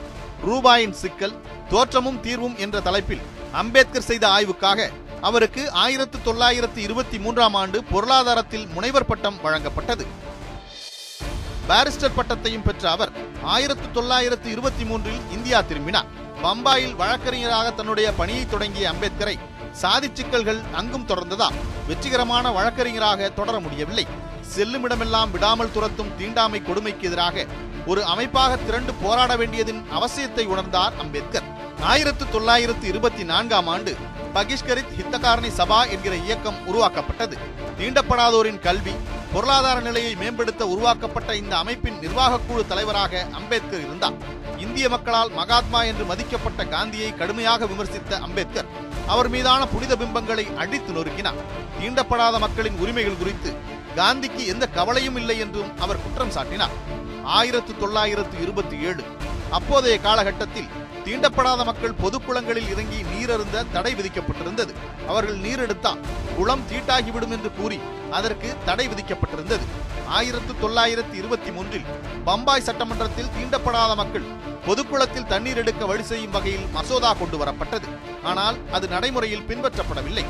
ரூபாயின் 0.46 0.96
சிக்கல் 1.02 1.40
தோற்றமும் 1.68 2.20
தீர்வும் 2.20 2.56
என்ற 2.56 2.80
தலைப்பில் 2.80 3.20
அம்பேத்கர் 3.52 4.08
செய்த 4.10 4.28
ஆய்வுக்காக 4.28 4.90
அவருக்கு 5.28 5.62
ஆயிரத்து 5.82 6.18
தொள்ளாயிரத்து 6.22 6.82
இருபத்தி 6.82 7.18
மூன்றாம் 7.18 7.54
ஆண்டு 7.54 7.78
பொருளாதாரத்தில் 7.84 8.66
முனைவர் 8.66 9.06
பட்டம் 9.06 9.38
வழங்கப்பட்டது. 9.44 10.04
பாரிஸ்டர் 11.68 12.16
பட்டத்தையும் 12.16 12.64
பெற்ற 12.64 12.90
அவர் 12.90 13.12
ஆயிரத்தி 13.42 14.00
தொள்ளாயிரத்தி 14.00 14.48
இருபத்தி 14.54 14.84
மூன்றில் 14.84 15.20
இந்தியா 15.30 15.60
திரும்பினார். 15.60 16.08
பம்பாயில் 16.42 16.96
வழக்கறிஞராக 16.96 17.72
தன்னுடைய 17.72 18.12
பணியை 18.12 18.44
தொடங்கிய 18.48 18.92
அம்பேத்கரை 18.92 19.36
சாதி 19.72 20.08
சிக்கல்கள் 20.14 20.60
அங்கும் 20.72 21.06
தொடர்ந்ததால் 21.06 21.58
வெற்றிகரமான 21.88 22.50
வழக்கறிஞராக 22.50 23.28
தொடர 23.28 23.60
முடியவில்லை. 23.60 24.06
செல்லுமிடமெல்லாம் 24.56 25.30
விடாமல் 25.30 25.72
துரத்தும் 25.72 26.14
தீண்டாமை 26.18 26.62
கொடுமைக்கு 26.62 27.06
எதிராக 27.06 27.46
ஒரு 27.86 28.04
அமைப்பாக 28.04 28.56
திரண்டு 28.56 28.92
போராட 28.94 29.36
வேண்டியதின் 29.36 29.84
அவசியத்தை 29.98 30.44
உணர்ந்தார் 30.46 30.98
அம்பேத்கர். 31.04 31.46
ஆயிரத்து 31.92 32.24
தொள்ளாயிரத்து 32.28 32.86
இருபத்தி 32.88 33.24
நான்காம் 33.24 33.66
ஆண்டு 33.66 33.92
பகிஷ்கரித் 34.34 34.94
ஹித்தகாரணி 34.98 35.50
சபா 35.56 35.90
என்கிற 35.90 36.14
இயக்கம் 36.14 36.66
உருவாக்கப்பட்டது. 36.66 37.38
தீண்டப்படாதோரின் 37.78 38.58
கல்வி 38.58 38.92
பொருளாதார 39.32 39.80
நிலையை 39.80 40.14
மேம்படுத்த 40.14 40.66
உருவாக்கப்பட்ட 40.66 41.36
இந்த 41.36 41.56
அமைப்பின் 41.56 41.98
நிர்வாகக் 41.98 42.40
குழு 42.46 42.66
தலைவராக 42.66 43.26
அம்பேத்கர் 43.32 43.80
இருந்தார். 43.80 44.12
இந்திய 44.58 44.88
மக்களால் 44.88 45.30
மகாத்மா 45.30 45.82
என்று 45.82 46.04
மதிக்கப்பட்ட 46.04 46.68
காந்தியை 46.68 47.14
கடுமையாக 47.14 47.64
விமர்சித்த 47.64 48.18
அம்பேத்கர் 48.18 48.64
அவர் 49.06 49.28
மீதான 49.28 49.66
புனித 49.66 49.96
பிம்பங்களை 49.96 50.56
அடித்து 50.56 50.92
நொறுக்கினார். 50.92 51.40
தீண்டப்படாத 51.80 52.38
மக்களின் 52.38 52.78
உரிமைகள் 52.78 53.16
குறித்து 53.16 53.54
காந்திக்கு 53.96 54.46
எந்த 54.46 54.66
கவலையும் 54.66 55.16
இல்லை 55.16 55.38
என்றும் 55.38 55.78
அவர் 55.78 55.98
குற்றம் 56.02 56.32
சாட்டினார். 56.32 57.00
ஆயிரத்து 57.24 57.76
தொள்ளாயிரத்து 57.76 58.42
இருபத்தி 58.42 58.78
ஏழு 58.78 59.04
அப்போதைய 59.50 59.98
காலகட்டத்தில் 59.98 60.68
தீண்டப்படாத 61.04 61.64
மக்கள் 61.64 61.92
பொது 61.92 62.24
குளங்களில் 62.24 62.68
இறங்கி 62.68 62.98
நீரருந்த 63.02 63.64
தடை 63.72 63.94
விதிக்கப்பட்டிருந்தது. 63.94 64.72
அவர்கள் 65.06 65.38
நீரெடுத்தால் 65.38 66.00
குளம் 66.36 66.64
தீட்டாகிவிடும் 66.70 67.30
என்று 67.30 67.52
கூறி 67.52 67.80
அதற்கு 68.10 68.56
தடை 68.64 68.88
விதிக்கப்பட்டிருந்தது. 68.88 69.66
ஆயிரத்து 70.06 70.54
தொள்ளாயிரத்து 70.60 71.16
இருபத்தி 71.16 71.50
மூன்றில் 71.50 71.84
பம்பாய் 72.24 72.62
சட்டமன்றத்தில் 72.62 73.30
தீண்டப்படாத 73.36 73.94
மக்கள் 73.94 74.26
பொதுக்குளத்தில் 74.66 75.26
தண்ணீர் 75.26 75.56
எடுக்க 75.56 75.86
வழி 75.86 76.02
செய்யும் 76.02 76.30
வகையில் 76.30 76.66
மசோதா 76.72 77.12
கொண்டு 77.12 77.36
வரப்பட்டது 77.44 77.88
ஆனால் 78.22 78.56
அது 78.72 78.88
நடைமுறையில் 78.88 79.46
பின்பற்றப்படவில்லை. 79.48 80.24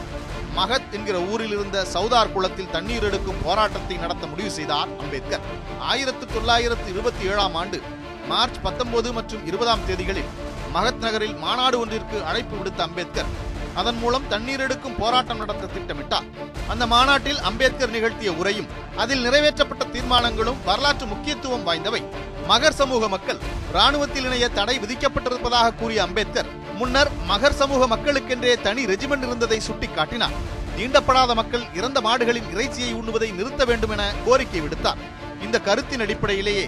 மகத் 0.55 0.93
என்கிற 0.93 1.19
ஊரில் 1.19 1.51
இருந்த 1.51 1.87
சவுதார் 1.95 2.33
குளத்தில் 2.33 2.71
தண்ணீர் 2.71 3.03
எடுக்கும் 3.03 3.43
போராட்டத்தை 3.43 3.97
நடத்த 3.97 4.27
முடிவு 4.27 4.51
செய்தார் 4.51 4.89
அம்பேத்கர். 4.99 5.41
ஆயிரத்து 5.79 6.27
தொள்ளாயிரத்து 6.27 6.91
இருபத்தி 6.91 7.27
ஏழாம் 7.27 7.55
ஆண்டு 7.55 7.81
மார்ச் 8.29 8.63
பத்தொன்பது 8.63 9.13
மற்றும் 9.13 9.47
இருபதாம் 9.47 9.87
தேதிகளில் 9.89 10.42
மகத் 10.75 11.01
நகரில் 11.01 11.35
மாநாடு 11.35 11.79
ஒன்றிற்கு 11.79 12.25
அழைப்பு 12.25 12.57
விடுத்த 12.57 12.83
அம்பேத்கர் 12.83 13.31
அதன் 13.75 13.99
மூலம் 13.99 14.29
தண்ணீர் 14.29 14.61
எடுக்கும் 14.61 14.97
போராட்டம் 14.99 15.39
நடத்த 15.39 15.69
திட்டமிட்டார். 15.75 16.27
அந்த 16.69 16.87
மாநாட்டில் 16.87 17.41
அம்பேத்கர் 17.41 17.91
நிகழ்த்திய 17.91 18.33
உரையும் 18.33 18.69
அதில் 18.97 19.25
நிறைவேற்றப்பட்ட 19.27 19.85
தீர்மானங்களும் 19.91 20.61
வரலாற்று 20.65 21.07
முக்கியத்துவம் 21.07 21.67
வாய்ந்தவை. 21.67 22.03
மகர் 22.47 22.73
சமூக 22.73 23.09
மக்கள் 23.09 23.39
ராணுவத்தில் 23.73 24.25
இணைய 24.25 24.49
தடை 24.49 24.79
விதிக்கப்பட்டிருப்பதாக 24.79 25.75
கூறிய 25.75 26.03
அம்பேத்கர் 26.03 26.51
முன்னர் 26.77 27.11
மகர் 27.27 27.59
சமூக 27.61 27.97
மக்களுக்கென்றே 27.97 28.61
தனி 28.61 28.85
ரெஜிமெண்ட் 28.85 29.27
இருந்ததை 29.29 29.61
சுட்டிக்காட்டினார். 29.69 30.37
தீண்டப்படாத 30.77 31.35
மக்கள் 31.35 31.65
இறந்த 31.75 32.01
மாடுகளின் 32.01 32.51
இறைச்சியை 32.53 32.95
உண்ணுவதை 32.95 33.35
நிறுத்த 33.35 33.65
வேண்டும் 33.65 33.91
என 33.91 34.13
கோரிக்கை 34.25 34.61
விடுத்தார். 34.61 35.01
இந்த 35.45 35.57
கருத்தின் 35.69 36.03
அடிப்படையிலேயே 36.05 36.65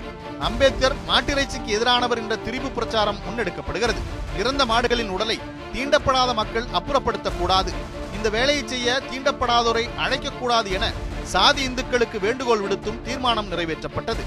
அம்பேத்கர் 0.47 0.97
மாட்டிறைச்சிக்கு 1.09 1.71
எதிரானவர் 1.76 2.21
என்ற 2.23 2.37
திரிபு 2.47 2.69
பிரச்சாரம் 2.76 3.21
முன்னெடுக்கப்படுகிறது. 3.26 4.00
இறந்த 4.40 4.62
மாடுகளின் 4.71 5.12
உடலை 5.16 5.37
தீண்டப்படாத 5.75 6.31
மக்கள் 6.40 6.66
அப்புறப்படுத்தக்கூடாது. 6.78 7.73
இந்த 8.16 8.28
வேலையை 8.37 8.62
செய்ய 8.73 8.97
தீண்டப்படாதோரை 9.11 9.85
அழைக்கக்கூடாது 10.04 10.69
என 10.78 10.87
சாதி 11.33 11.62
இந்துக்களுக்கு 11.69 12.19
வேண்டுகோள் 12.26 12.62
விடுத்தும் 12.64 13.02
தீர்மானம் 13.07 13.50
நிறைவேற்றப்பட்டது. 13.52 14.23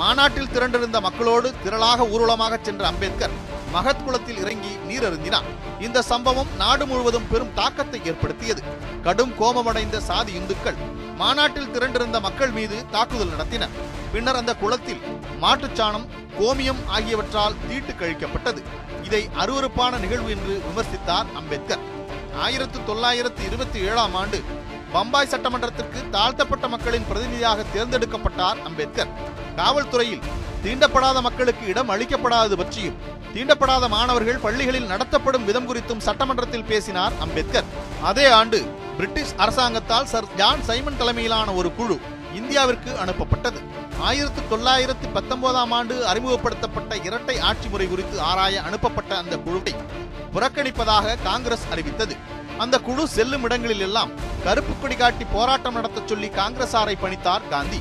மாநாட்டில் 0.00 0.52
திரண்டிருந்த 0.54 0.98
மக்களோடு 1.06 1.48
திரளாக 1.64 2.06
ஊர்வலமாக 2.14 2.58
சென்ற 2.62 2.82
அம்பேத்கர் 2.92 3.36
மகத் 3.72 4.04
குளத்தில் 4.04 4.36
இறங்கி 4.36 4.72
நீர் 4.86 5.06
அருந்தினார் 5.08 5.48
இந்த 5.80 6.02
சம்பவம் 6.02 6.50
நாடு 6.56 6.86
முழுவதும் 6.86 7.28
பெரும் 7.30 7.54
தாக்கத்தை 7.54 8.00
ஏற்படுத்தியது. 8.04 8.62
கடும் 9.02 9.36
கோபமடைந்த 9.36 10.00
சாதி 10.00 10.32
இந்துக்கள் 10.32 10.78
மாநாட்டில் 11.16 11.68
திரண்டிருந்த 11.68 12.20
மக்கள் 12.20 12.50
மீது 12.50 12.76
தாக்குதல் 12.90 13.32
நடத்தினர். 13.32 13.74
பின்னர் 14.12 14.36
அந்த 14.36 14.54
குளத்தில் 14.54 15.00
மாட்டுச்சாணம் 15.42 16.06
கோமியம் 16.40 16.82
ஆகியவற்றால் 16.86 17.54
தீட்டு 17.68 17.92
கழிக்கப்பட்டது. 17.92 18.62
இதை 19.02 19.28
அருவருப்பான 19.38 19.98
நிகழ்வு 19.98 20.30
என்று 20.30 20.62
விமர்சித்தார் 20.68 21.32
அம்பேத்கர். 21.34 21.82
ஆயிரத்து 22.36 22.84
தொள்ளாயிரத்து 22.84 23.44
இருபத்தி 23.44 23.80
ஏழாம் 23.80 24.14
ஆண்டு 24.14 24.40
பம்பாய் 24.92 25.28
சட்டமன்றத்திற்கு 25.30 26.10
தாழ்த்தப்பட்ட 26.10 26.68
மக்களின் 26.68 27.06
பிரதிநிதியாக 27.08 27.64
தேர்ந்தெடுக்கப்பட்டார் 27.74 28.62
அம்பேத்கர். 28.62 29.12
காவல்துறையில் 29.56 30.22
தீண்டப்படாத 30.64 31.20
மக்களுக்கு 31.20 31.66
இடம் 31.66 31.90
அளிக்கப்படாதது 31.90 32.56
பற்றியும் 32.56 33.20
தீண்டப்படாத 33.34 33.84
மாணவர்கள் 33.94 34.42
பள்ளிகளில் 34.44 34.88
நடத்தப்படும் 34.92 35.46
விதம் 35.48 35.68
குறித்தும் 35.68 36.02
சட்டமன்றத்தில் 36.06 36.66
பேசினார் 36.70 37.14
அம்பேத்கர். 37.24 37.68
அதே 38.10 38.26
ஆண்டு 38.38 38.58
பிரிட்டிஷ் 38.96 39.32
அரசாங்கத்தால் 39.44 40.10
சர் 40.12 40.28
ஜான் 40.40 40.64
சைமன் 40.68 40.98
தலைமையிலான 41.00 41.52
ஒரு 41.60 41.70
குழு 41.78 41.96
இந்தியாவிற்கு 42.40 42.90
அனுப்பப்பட்டது. 43.04 43.60
ஆயிரத்து 44.08 44.42
தொள்ளாயிரத்து 44.50 45.06
பத்தொன்பதாம் 45.16 45.72
ஆண்டு 45.78 45.94
அறிமுகப்படுத்தப்பட்ட 46.10 46.92
இரட்டை 47.08 47.36
ஆட்சி 47.48 47.68
முறை 47.72 47.86
குறித்து 47.88 48.16
ஆராய 48.30 48.62
அனுப்பப்பட்ட 48.68 49.12
அந்த 49.22 49.34
குழுவை 49.46 49.74
புறக்கணிப்பதாக 50.34 51.16
காங்கிரஸ் 51.28 51.66
அறிவித்தது. 51.72 52.14
அந்த 52.62 52.76
குழு 52.86 53.02
செல்லும் 53.16 53.44
இடங்களில் 53.46 53.84
எல்லாம் 53.88 54.14
கருப்பு 54.44 54.74
கொடி 54.76 54.96
காட்டி 54.96 55.24
போராட்டம் 55.34 55.76
நடத்தச் 55.78 56.10
சொல்லி 56.12 56.30
காங்கிரசாரை 56.40 56.96
பணித்தார் 57.04 57.50
காந்தி. 57.54 57.80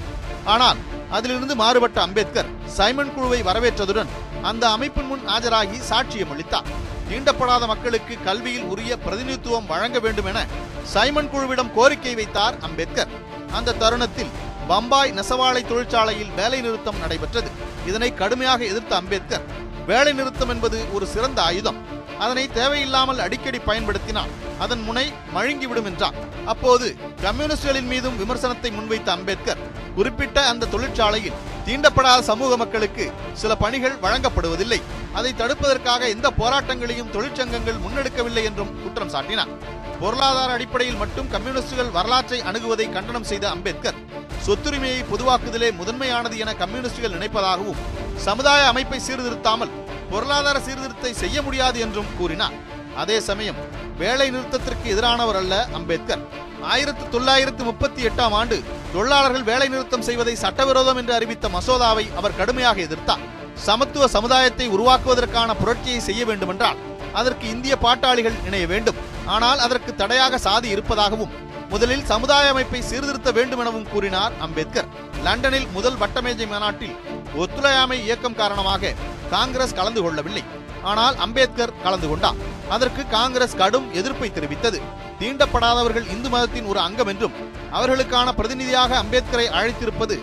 ஆனால் 0.53 0.81
அதிலிருந்து 1.17 1.55
மாறுபட்ட 1.62 1.98
அம்பேத்கர் 2.08 2.51
சைமன் 2.77 3.13
குழுவை 3.15 3.39
வரவேற்றதுடன் 3.48 4.12
அந்த 4.41 4.69
அமைப்பின் 4.69 5.05
முன் 5.05 5.27
ஆஜராகி 5.27 5.79
சாட்சியம் 5.89 6.31
அளித்தார். 6.31 6.69
தீண்டப்படாத 7.10 7.67
மக்களுக்கு 7.67 8.17
கல்வியில் 8.24 8.63
உரிய 8.63 8.98
பிரதிநிதித்துவம் 8.98 9.65
வழங்க 9.65 10.00
வேண்டும் 10.00 10.25
என 10.25 10.45
சைமன் 10.83 11.29
குழுவிடம் 11.33 11.74
கோரிக்கை 11.74 12.15
வைத்தார் 12.15 12.60
அம்பேத்கர். 12.60 13.07
அந்த 13.51 13.71
தருணத்தில் 13.71 14.29
பம்பாய் 14.67 15.12
நெசவாளை 15.12 15.67
தொழிற்சாலையில் 15.67 16.31
வேலை 16.36 16.62
நிறுத்தம் 16.62 17.00
நடைபெற்றது. 17.00 17.50
இதனை 17.88 18.13
கடுமையாக 18.13 18.63
எதிர்த்த 18.63 18.95
அம்பேத்கர் 18.95 19.41
வேலை 19.86 20.13
நிறுத்தம் 20.13 20.50
என்பது 20.50 20.93
ஒரு 20.93 21.05
சிறந்த 21.05 21.41
ஆயுதம். 21.41 22.00
அதனை 22.21 22.47
தேவையில்லாமல் 22.47 23.19
அடிக்கடி 23.19 23.59
பயன்படுத்தினால் 23.59 24.31
அதன் 24.59 24.81
முனை 24.81 25.13
மழுங்கிவிடும் 25.35 25.85
என்றார் 25.85 26.17
அப்போது 26.45 26.97
கம்யூனிஸ்டுகளின் 27.21 27.87
மீதும் 27.87 28.17
விமர்சனத்தை 28.17 28.71
முன்வைத்த 28.71 29.09
அம்பேத்கர் 29.11 29.63
குறிப்பிட்ட 29.95 30.47
அந்த 30.47 30.65
தொழிற்சாலையில் 30.65 31.39
தீண்டப்படாத 31.65 32.21
சமூக 32.21 32.57
மக்களுக்கு 32.57 33.11
சில 33.33 33.55
பணிகள் 33.55 33.95
வழங்கப்படுவதில்லை. 33.95 34.79
அதை 35.13 35.33
தடுப்பதற்காக 35.33 36.09
எந்த 36.09 36.31
போராட்டங்களையும் 36.37 37.11
தொழிற்சங்கங்கள் 37.11 37.81
முன்னெடுக்கவில்லை 37.85 38.43
என்றும் 38.43 38.83
குற்றம் 38.83 39.09
சாட்டினார் 39.09 39.51
பொருளாதார 39.99 40.51
அடிப்படையில் 40.53 40.97
மட்டும் 40.97 41.29
கம்யூனிஸ்டுகள் 41.29 41.89
வரலாற்றை 41.89 42.41
அணுகுவதை 42.41 42.91
கண்டனம் 42.91 43.23
செய்த 43.23 43.49
அம்பேத்கர் 43.49 43.99
சொத்துரிமையை 44.45 45.01
பொதுவாக்குதலே 45.11 45.71
முதன்மையானது 45.71 46.37
என 46.37 46.53
கம்யூனிஸ்டுகள் 46.53 47.15
நினைப்பதாகவும் 47.17 47.81
சமுதாய 48.17 48.67
அமைப்பை 48.67 48.99
சீர்திருத்தாமல் 48.99 49.73
பொருளாதார 50.11 50.57
சீர்திருத்தத்தை 50.67 51.13
செய்ய 51.23 51.37
முடியாது 51.47 51.77
என்றும் 51.85 52.13
கூறினார். 52.19 52.55
அதே 53.01 53.17
சமயம் 53.29 53.59
வேலை 54.01 54.27
நிறுத்தத்திற்கு 54.33 54.85
எதிரானவர் 54.93 55.39
அல்ல 55.41 55.55
அம்பேத்கர். 55.79 56.23
ஆயிரத்து 56.71 57.03
தொள்ளாயிரத்து 57.13 57.63
முப்பத்தி 57.67 58.01
எட்டாம் 58.09 58.35
ஆண்டு 58.39 58.57
தொழிலாளர்கள் 58.93 59.45
வேலை 59.51 59.67
நிறுத்தம் 59.73 60.07
செய்வதை 60.07 60.33
சட்டவிரோதம் 60.43 60.99
என்று 61.01 61.13
அறிவித்த 61.17 61.49
மசோதாவை 61.55 62.05
அவர் 62.19 62.37
கடுமையாக 62.39 62.81
எதிர்த்தார். 62.87 63.23
சமத்துவ 63.67 64.07
சமுதாயத்தை 64.15 64.67
உருவாக்குவதற்கான 64.75 65.55
புரட்சியை 65.61 66.01
செய்ய 66.07 66.21
வேண்டுமென்றால் 66.29 66.81
அதற்கு 67.19 67.45
இந்திய 67.53 67.73
பாட்டாளிகள் 67.85 68.37
இணைய 68.47 68.65
வேண்டும். 68.73 68.99
ஆனால் 69.35 69.59
அதற்கு 69.65 69.91
தடையாக 70.01 70.37
சாதி 70.47 70.67
இருப்பதாகவும் 70.75 71.33
முதலில் 71.71 72.05
சமுதாய 72.11 72.45
அமைப்பை 72.53 72.79
சீர்திருத்த 72.89 73.29
வேண்டும் 73.37 73.61
எனவும் 73.63 73.89
கூறினார் 73.91 74.33
அம்பேத்கர். 74.45 74.87
லண்டனில் 75.25 75.67
முதல் 75.75 75.99
வட்டமேஜை 76.01 76.47
மாநாட்டில் 76.53 76.95
ஒத்துழையாமை 77.41 77.97
இயக்கம் 78.05 78.39
காரணமாக 78.41 78.93
காங்கிரஸ் 79.33 79.77
கலந்து 79.79 80.01
கொள்ளவில்லை. 80.05 80.43
ஆனால் 80.91 81.15
அம்பேத்கர் 81.25 81.73
கலந்து 81.85 82.07
கொண்டார். 82.11 82.39
அதற்கு 82.75 83.01
காங்கிரஸ் 83.17 83.57
கடும் 83.61 83.88
எதிர்ப்பை 84.00 84.29
தெரிவித்தது. 84.38 84.79
தீண்டப்படாதவர்கள் 85.19 86.07
இந்து 86.13 86.29
மதத்தின் 86.33 86.69
ஒரு 86.71 86.79
அங்கம் 86.88 87.09
என்றும் 87.13 87.35
அவர்களுக்கான 87.77 88.27
பிரதிநிதியாக 88.38 88.95
அம்பேத்கரை 89.03 89.47
அழைத்திருப்பது 89.57 90.15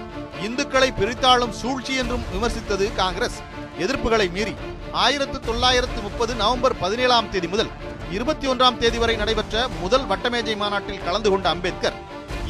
இந்துக்களை 0.47 0.89
பிரித்தாளும் 0.99 1.55
சூழ்ச்சி 1.61 1.95
என்றும் 2.03 2.27
விமர்சித்தது 2.33 2.87
காங்கிரஸ். 3.03 3.39
எதிர்ப்புகளை 3.85 4.27
மீறி 4.37 4.55
ஆயிரத்து 5.05 5.39
தொள்ளாயிரத்து 5.47 6.01
முப்பது 6.07 6.33
நவம்பர் 6.43 6.75
பதினேழாம் 6.83 7.31
தேதி 7.33 7.49
முதல் 7.55 7.71
இருபத்தி 8.17 8.47
ஒன்றாம் 8.53 8.79
தேதி 8.83 8.99
வரை 9.03 9.15
நடைபெற்ற 9.21 9.65
முதல் 9.83 10.07
வட்டமேஜை 10.11 10.55
மாநாட்டில் 10.63 11.05
கலந்து 11.07 11.31
கொண்ட 11.33 11.47
அம்பேத்கர் 11.55 11.99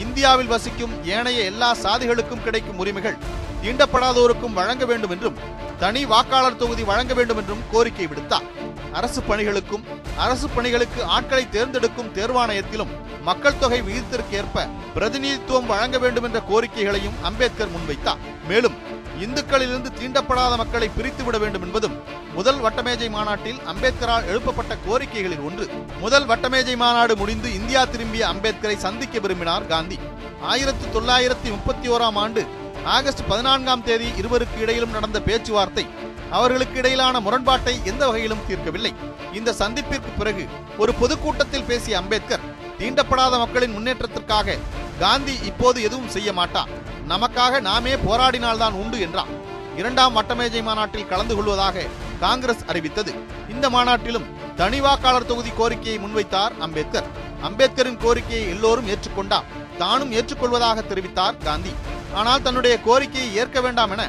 இந்தியாவில் 0.04 0.52
வசிக்கும் 0.52 0.94
ஏனைய 1.14 1.40
எல்லா 1.50 1.70
சாதிகளுக்கும் 1.84 2.44
கிடைக்கும் 2.46 2.80
உரிமைகள் 2.82 3.18
தீண்டப்படாதோருக்கும் 3.62 4.56
வழங்க 4.58 4.84
வேண்டும் 4.90 5.14
என்றும் 5.16 5.38
தனி 5.78 6.04
வாக்காளர் 6.06 6.56
தொகுதி 6.56 6.82
வழங்க 6.82 7.14
வேண்டும் 7.14 7.36
என்றும் 7.36 7.62
கோரிக்கை 7.72 8.06
விடுத்தார். 8.06 8.46
அரசு 8.92 9.20
பணிகளுக்கும் 9.28 9.84
அரசு 10.16 10.48
பணிகளுக்கு 10.48 11.04
ஆட்களை 11.16 11.44
தேர்ந்தெடுக்கும் 11.48 12.12
தேர்வாணையத்திலும் 12.14 12.92
மக்கள் 13.22 13.58
தொகை 13.58 13.80
விகிதத்திற்கேற்ப 13.82 14.66
பிரதிநிதித்துவம் 14.94 15.66
வழங்க 15.66 15.98
வேண்டும் 15.98 16.24
என்ற 16.24 16.40
கோரிக்கைகளையும் 16.50 17.18
அம்பேத்கர் 17.22 17.74
முன்வைத்தார். 17.74 18.22
மேலும் 18.48 18.76
இந்துக்களிலிருந்து 19.24 19.90
தீண்டப்படாத 20.00 20.56
மக்களை 20.56 20.88
பிரித்து 20.88 21.24
விட 21.24 21.38
வேண்டும் 21.38 21.62
என்பதும் 21.62 21.96
முதல் 22.34 22.60
வட்டமேஜை 22.64 23.08
மாநாட்டில் 23.10 23.60
அம்பேத்கரால் 23.72 24.28
எழுப்பப்பட்ட 24.32 24.76
கோரிக்கைகளில் 24.88 25.44
ஒன்று. 25.44 25.66
முதல் 26.00 26.26
வட்டமேஜை 26.26 26.76
மாநாடு 26.76 27.16
முடிந்து 27.16 27.54
இந்தியா 27.54 27.84
திரும்பிய 27.84 28.26
அம்பேத்கரை 28.26 28.76
சந்திக்க 28.76 29.18
விரும்பினார் 29.18 29.66
காந்தி. 29.66 29.98
ஆயிரத்தி 30.40 30.98
தொள்ளாயிரத்தி 30.98 31.48
முப்பத்தி 31.50 31.88
ஓராம் 31.90 32.18
ஆண்டு 32.24 32.42
ஆகஸ்ட் 32.84 33.26
பதினான்காம் 33.28 33.82
தேதி 33.82 34.08
இருவருக்கு 34.20 34.60
இடையிலும் 34.60 34.90
நடந்த 34.90 35.20
பேச்சுவார்த்தை 35.20 35.86
அவர்களுக்கு 36.30 36.78
இடையிலான 36.78 37.20
முரண்பாட்டை 37.20 37.80
எந்த 37.84 38.06
வகையிலும் 38.06 38.44
தீர்க்கவில்லை. 38.48 38.94
இந்த 39.32 39.54
சந்திப்பிற்கு 39.58 40.10
பிறகு 40.18 40.46
ஒரு 40.78 40.94
பொதுக்கூட்டத்தில் 40.94 41.64
பேசிய 41.64 41.98
அம்பேத்கர் 41.98 42.46
தீண்டப்படாத 42.78 43.38
மக்களின் 43.38 43.76
முன்னேற்றத்திற்காக 43.76 44.58
காந்தி 45.00 45.34
இப்போது 45.44 45.82
எதுவும் 45.82 46.08
செய்ய 46.08 46.32
மாட்டான். 46.32 46.68
நமக்காக 47.08 47.60
நாமே 47.60 47.94
போராடினால்தான் 47.94 48.72
உண்டு 48.72 49.00
என்றார் 49.00 49.32
இரண்டாம் 49.76 50.16
வட்டமேஜை 50.16 50.62
மாநாட்டில் 50.62 51.06
கலந்து 51.06 51.34
கொள்வதாக 51.36 51.84
காங்கிரஸ் 52.20 52.64
அறிவித்தது. 52.66 53.14
இந்த 53.48 53.70
மாநாட்டிலும் 53.70 54.24
தனி 54.56 54.80
வாக்காளர் 54.80 55.26
தொகுதி 55.26 55.50
கோரிக்கையை 55.56 55.98
முன்வைத்தார் 56.04 56.58
அம்பேத்கர். 56.58 57.04
அம்பேத்கரின் 57.42 57.96
கோரிக்கையை 57.96 58.48
எல்லோரும் 58.48 58.88
ஏற்றுக்கொண்டார். 58.88 59.44
தானும் 59.78 60.12
ஏற்றுக்கொள்வதாக 60.12 60.82
தெரிவித்தார் 60.88 61.38
காந்தி. 61.44 61.72
ஆனால் 62.14 62.42
தன்னுடைய 62.42 62.74
கோரிக்கையை 62.86 63.30
ஏற்க 63.34 63.60
வேண்டாம் 63.60 63.90
என 63.90 64.02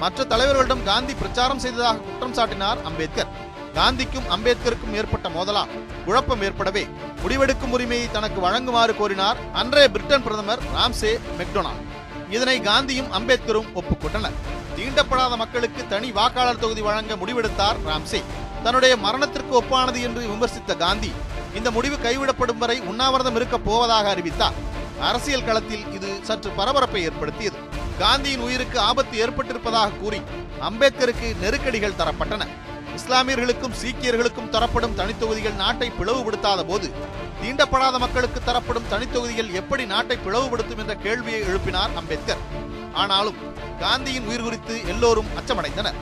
மற்ற 0.00 0.24
தலைவர்களிடம் 0.24 0.86
காந்தி 0.88 1.14
பிரச்சாரம் 1.14 1.62
செய்ததாக 1.64 1.98
குற்றம் 1.98 2.36
சாட்டினார் 2.38 2.82
அம்பேத்கர். 2.88 3.30
காந்திக்கும் 3.76 4.28
அம்பேத்கருக்கும் 4.34 4.96
ஏற்பட்ட 5.00 5.28
மோதலால் 5.28 5.72
குழப்பம் 6.04 6.42
ஏற்படவே 6.42 6.84
முடிவெடுக்கும் 7.22 7.74
உரிமையை 7.76 8.10
தனக்கு 8.10 8.40
வழங்குமாறு 8.46 8.92
கோரினார் 8.98 9.38
அன்றைய 9.60 9.86
பிரிட்டன் 9.94 10.24
பிரதமர் 10.26 10.62
ராம்சே 10.76 11.12
மெக்டொனால்ட். 11.38 11.82
இதனை 12.30 12.56
காந்தியும் 12.60 13.10
அம்பேத்கரும் 13.18 13.70
ஒப்புக்கொண்டனர். 13.80 14.38
தீண்டப்படாத 14.76 15.36
மக்களுக்கு 15.36 15.82
தனி 15.88 16.10
வாக்காளர் 16.12 16.62
தொகுதி 16.62 16.80
வழங்க 16.80 17.14
முடிவெடுத்தார் 17.16 17.80
ராம்சே. 17.88 18.22
தன்னுடைய 18.62 18.96
மரணத்திற்கு 18.96 19.52
ஒப்பானது 19.60 20.00
என்று 20.06 20.22
விமர்சித்த 20.32 20.76
காந்தி 20.76 21.12
இந்த 21.54 21.70
முடிவு 21.70 21.96
கைவிடப்படும் 21.96 22.62
வரை 22.62 22.80
உண்ணாவிரதம் 22.80 23.34
இருக்கப் 23.34 23.64
போவதாக 23.64 24.08
அறிவித்தார். 24.14 24.56
அரசியல் 25.00 25.44
களத்தில் 25.44 25.92
இது 25.92 26.18
சற்று 26.22 26.50
பரபரப்பை 26.50 27.02
ஏற்படுத்தியது. 27.02 27.56
காந்தியின் 27.98 28.40
உயிருக்கு 28.40 28.78
ஆபத்து 28.80 29.26
ஏற்பட்டிருப்பதாக 29.26 29.98
கூறி 29.98 30.22
அம்பேத்கருக்கு 30.60 31.38
நெருக்கடிகள் 31.38 31.98
தரப்பட்டன. 31.98 32.46
இஸ்லாமியர்களுக்கும் 32.96 33.76
சீக்கியர்களுக்கும் 33.82 34.48
தரப்படும் 34.48 34.96
தனித்தொகுதிகள் 34.98 35.54
நாட்டை 35.54 35.92
பிளவுபடுத்தாத 36.00 36.64
போது 36.66 36.92
தீண்டப்படாத 37.42 37.98
மக்களுக்கு 37.98 38.40
தரப்படும் 38.44 38.88
தனித்தொகுதிகள் 38.90 39.50
எப்படி 39.50 39.86
நாட்டை 39.86 40.18
பிளவுபடுத்தும் 40.26 40.78
என்ற 40.78 40.94
கேள்வியை 40.94 41.42
எழுப்பினார் 41.42 41.94
அம்பேத்கர். 41.96 42.38
ஆனாலும் 42.92 43.34
காந்தியின் 43.80 44.26
உயிர் 44.26 44.42
குறித்து 44.42 44.88
எல்லோரும் 44.88 45.26
அச்சமடைந்தனர். 45.40 45.94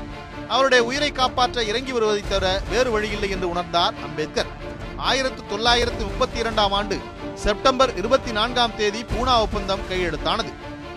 அவருடைய 0.48 0.84
உயிரை 0.84 1.12
காப்பாற்ற 1.12 1.64
இறங்கி 1.64 1.92
வருவதை 1.92 2.22
தவிர 2.28 2.62
வேறு 2.70 2.90
வழியில்லை 2.90 3.30
என்று 3.30 3.54
உணர்ந்தார் 3.54 3.94
அம்பேத்கர். 4.02 4.46
ஆயிரத்து 4.96 5.46
தொள்ளாயிரத்து 5.46 6.04
முப்பத்தி 6.04 6.38
இரண்டாம் 6.38 6.72
ஆண்டு 6.72 6.98
செப்டம்பர் 7.42 7.92
இருபத்தி 8.00 8.32
நான்காம் 8.32 8.74
தேதி 8.76 9.00
பூனா 9.10 9.34
ஒப்பந்தம் 9.44 9.82
கையெழுத்தானது. 9.88 10.50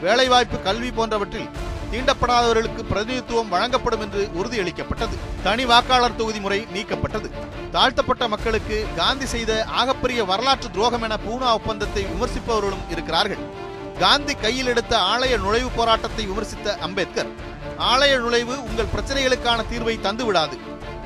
வேலைவாய்ப்பு 0.04 0.58
கல்வி 0.68 0.90
போன்றவற்றில் 0.98 1.50
தீண்டப்படாதவர்களுக்கு 1.92 2.82
பிரதிநிதித்துவம் 2.92 3.52
வழங்கப்படும் 3.54 4.04
என்று 4.06 4.22
உறுதியளிக்கப்பட்டது. 4.40 5.16
தனி 5.46 5.66
வாக்காளர் 5.66 6.16
தொகுதி 6.16 6.40
முறை 6.40 6.60
நீக்கப்பட்டது. 6.76 7.30
தாழ்த்தப்பட்ட 7.72 8.28
மக்களுக்கு 8.28 8.78
காந்தி 8.96 9.26
செய்த 9.26 9.66
ஆகப்பெரிய 9.80 10.24
வரலாற்று 10.26 10.70
துரோகம் 10.72 11.06
என 11.08 11.18
பூனா 11.26 11.50
ஒப்பந்தத்தை 11.60 12.04
விமர்சிப்பவர்களும் 12.12 12.86
இருக்கிறார்கள். 12.90 13.44
காந்தி 14.00 14.34
கையில் 14.34 14.72
எடுத்த 14.74 14.94
ஆலய 15.14 15.38
நுழைவு 15.44 15.70
போராட்டத்தை 15.76 16.26
விமர்சித்த 16.32 16.78
அம்பேத்கர் 16.88 17.32
ஆலய 17.92 18.14
நுழைவு 18.24 18.56
உங்கள் 18.68 18.94
பிரச்சனைகளுக்கான 18.96 19.60
தீர்வை 19.72 19.96
தந்துவிடாது. 20.08 20.58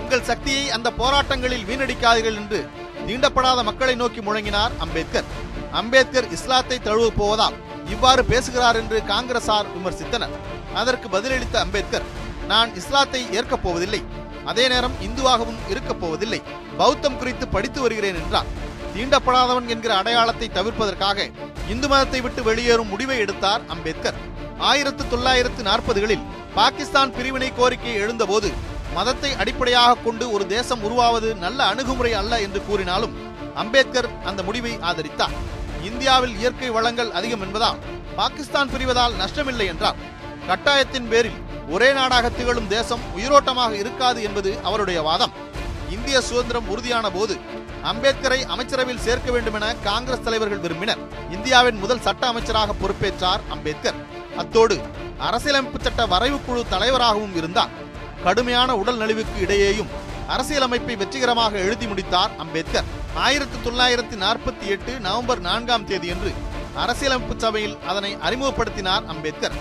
உங்கள் 0.01 0.27
சக்தியை 0.29 0.69
அந்த 0.69 0.91
போராட்டங்களில் 1.01 1.67
வீணடிக்காதீர்கள் 1.69 2.39
என்று 2.43 2.59
தீண்டப்படாத 3.07 3.63
மக்களை 3.63 3.95
நோக்கி 3.95 4.19
முழங்கினார் 4.19 4.71
அம்பேத்கர். 4.77 5.27
அம்பேத்கர் 5.71 6.31
இஸ்லாத்தை 6.31 6.79
தழுவ 6.79 7.09
போவதால் 7.09 7.53
இவ்வாறு 7.85 8.25
பேசுகிறார் 8.25 8.75
என்று 8.75 9.01
காங்கிரசார் 9.07 9.69
விமர்சித்தனர். 9.75 10.33
அதற்கு 10.73 11.07
பதிலளித்த 11.07 11.55
அம்பேத்கர் 11.55 12.07
நான் 12.47 12.75
இஸ்லாத்தை 12.75 13.21
ஏற்கப் 13.31 13.63
போவதில்லை. 13.63 14.01
அதே 14.45 14.67
நேரம் 14.67 14.95
இந்துவாகவும் 15.01 15.61
இருக்கப் 15.69 16.01
போவதில்லை. 16.01 16.41
பௌத்தம் 16.77 17.17
குறித்து 17.17 17.47
படித்து 17.47 17.81
வருகிறேன் 17.81 18.15
என்றார். 18.15 18.49
தீண்டப்படாதவன் 18.95 19.67
என்கிற 19.67 19.95
அடையாளத்தை 19.95 20.49
தவிர்ப்பதற்காக 20.53 21.31
இந்து 21.69 21.87
மதத்தை 21.87 22.21
விட்டு 22.21 22.43
வெளியேறும் 22.43 22.87
முடிவை 22.87 23.17
எடுத்தார் 23.17 23.61
அம்பேத்கர். 23.67 24.17
ஆயிரத்து 24.57 25.03
தொள்ளாயிரத்து 25.07 25.63
நாற்பதுகளில் 25.63 26.25
பாகிஸ்தான் 26.55 27.13
பிரிவினை 27.13 27.51
கோரிக்கை 27.53 27.93
எழுந்தபோது 27.93 28.49
மதத்தை 28.95 29.31
அடிப்படையாக 29.41 29.99
கொண்டு 30.05 30.25
ஒரு 30.35 30.45
தேசம் 30.47 30.83
உருவாவது 30.87 31.29
நல்ல 31.43 31.59
அணுகுமுறை 31.71 32.13
அல்ல 32.21 32.41
என்று 32.45 32.59
கூறினாலும் 32.67 33.13
அம்பேத்கர் 33.61 34.09
அந்த 34.29 34.43
முடிவை 34.47 34.73
ஆதரித்தார். 34.89 35.35
இந்தியாவில் 35.89 36.35
இயற்கை 36.39 36.69
வளங்கள் 36.69 37.11
அதிகம் 37.19 37.43
என்பதால் 37.45 37.79
பாகிஸ்தான் 38.15 38.71
பிரிவதால் 38.73 39.17
நஷ்டமில்லை 39.21 39.67
என்றார். 39.73 39.99
கட்டாயத்தின் 40.49 41.09
பேரில் 41.11 41.39
ஒரே 41.69 41.89
நாடாக 41.93 42.29
திகழும் 42.29 42.67
தேசம் 42.67 43.03
உயிரோட்டமாக 43.17 43.71
இருக்காது 43.83 44.21
என்பது 44.27 44.51
அவருடைய 44.63 45.01
வாதம். 45.01 45.35
இந்திய 45.95 46.17
சுதந்திரம் 46.21 46.69
உறுதியான 46.73 47.05
போது 47.11 47.35
அம்பேத்கரை 47.91 48.39
அமைச்சரவையில் 48.53 49.05
சேர்க்க 49.05 49.29
வேண்டும் 49.31 49.57
என 49.59 49.67
காங்கிரஸ் 49.83 50.25
தலைவர்கள் 50.25 50.63
விரும்பினர். 50.65 51.01
இந்தியாவின் 51.35 51.79
முதல் 51.83 52.03
சட்ட 52.07 52.23
அமைச்சராக 52.27 52.75
பொறுப்பேற்றார் 52.81 53.45
அம்பேத்கர். 53.55 53.99
அத்தோடு 54.41 54.75
அரசியலமைப்பு 55.27 55.79
சட்ட 55.85 56.05
வரைவு 56.13 56.39
குழு 56.45 56.61
தலைவராகவும் 56.73 57.35
இருந்தார். 57.41 57.71
கடுமையான 58.23 58.75
உடல் 58.75 58.99
நலிவுக்கு 59.01 59.37
இடையேயும் 59.45 59.91
அரசியலமைப்பை 60.33 60.97
வெற்றிகரமாக 60.97 61.57
எழுதி 61.57 61.87
முடித்தார் 61.87 62.31
அம்பேத்கர். 62.37 62.89
ஆயிரத்தி 63.15 63.57
தொள்ளாயிரத்தி 63.69 64.17
நாற்பத்தி 64.23 64.65
எட்டு 64.73 64.99
நவம்பர் 64.99 65.39
நான்காம் 65.39 65.87
தேதியன்று 65.87 66.31
அரசியலமைப்பு 66.75 67.35
சபையில் 67.37 67.77
அதனை 67.87 68.11
அறிமுகப்படுத்தினார் 68.27 69.05
அம்பேத்கர். 69.13 69.55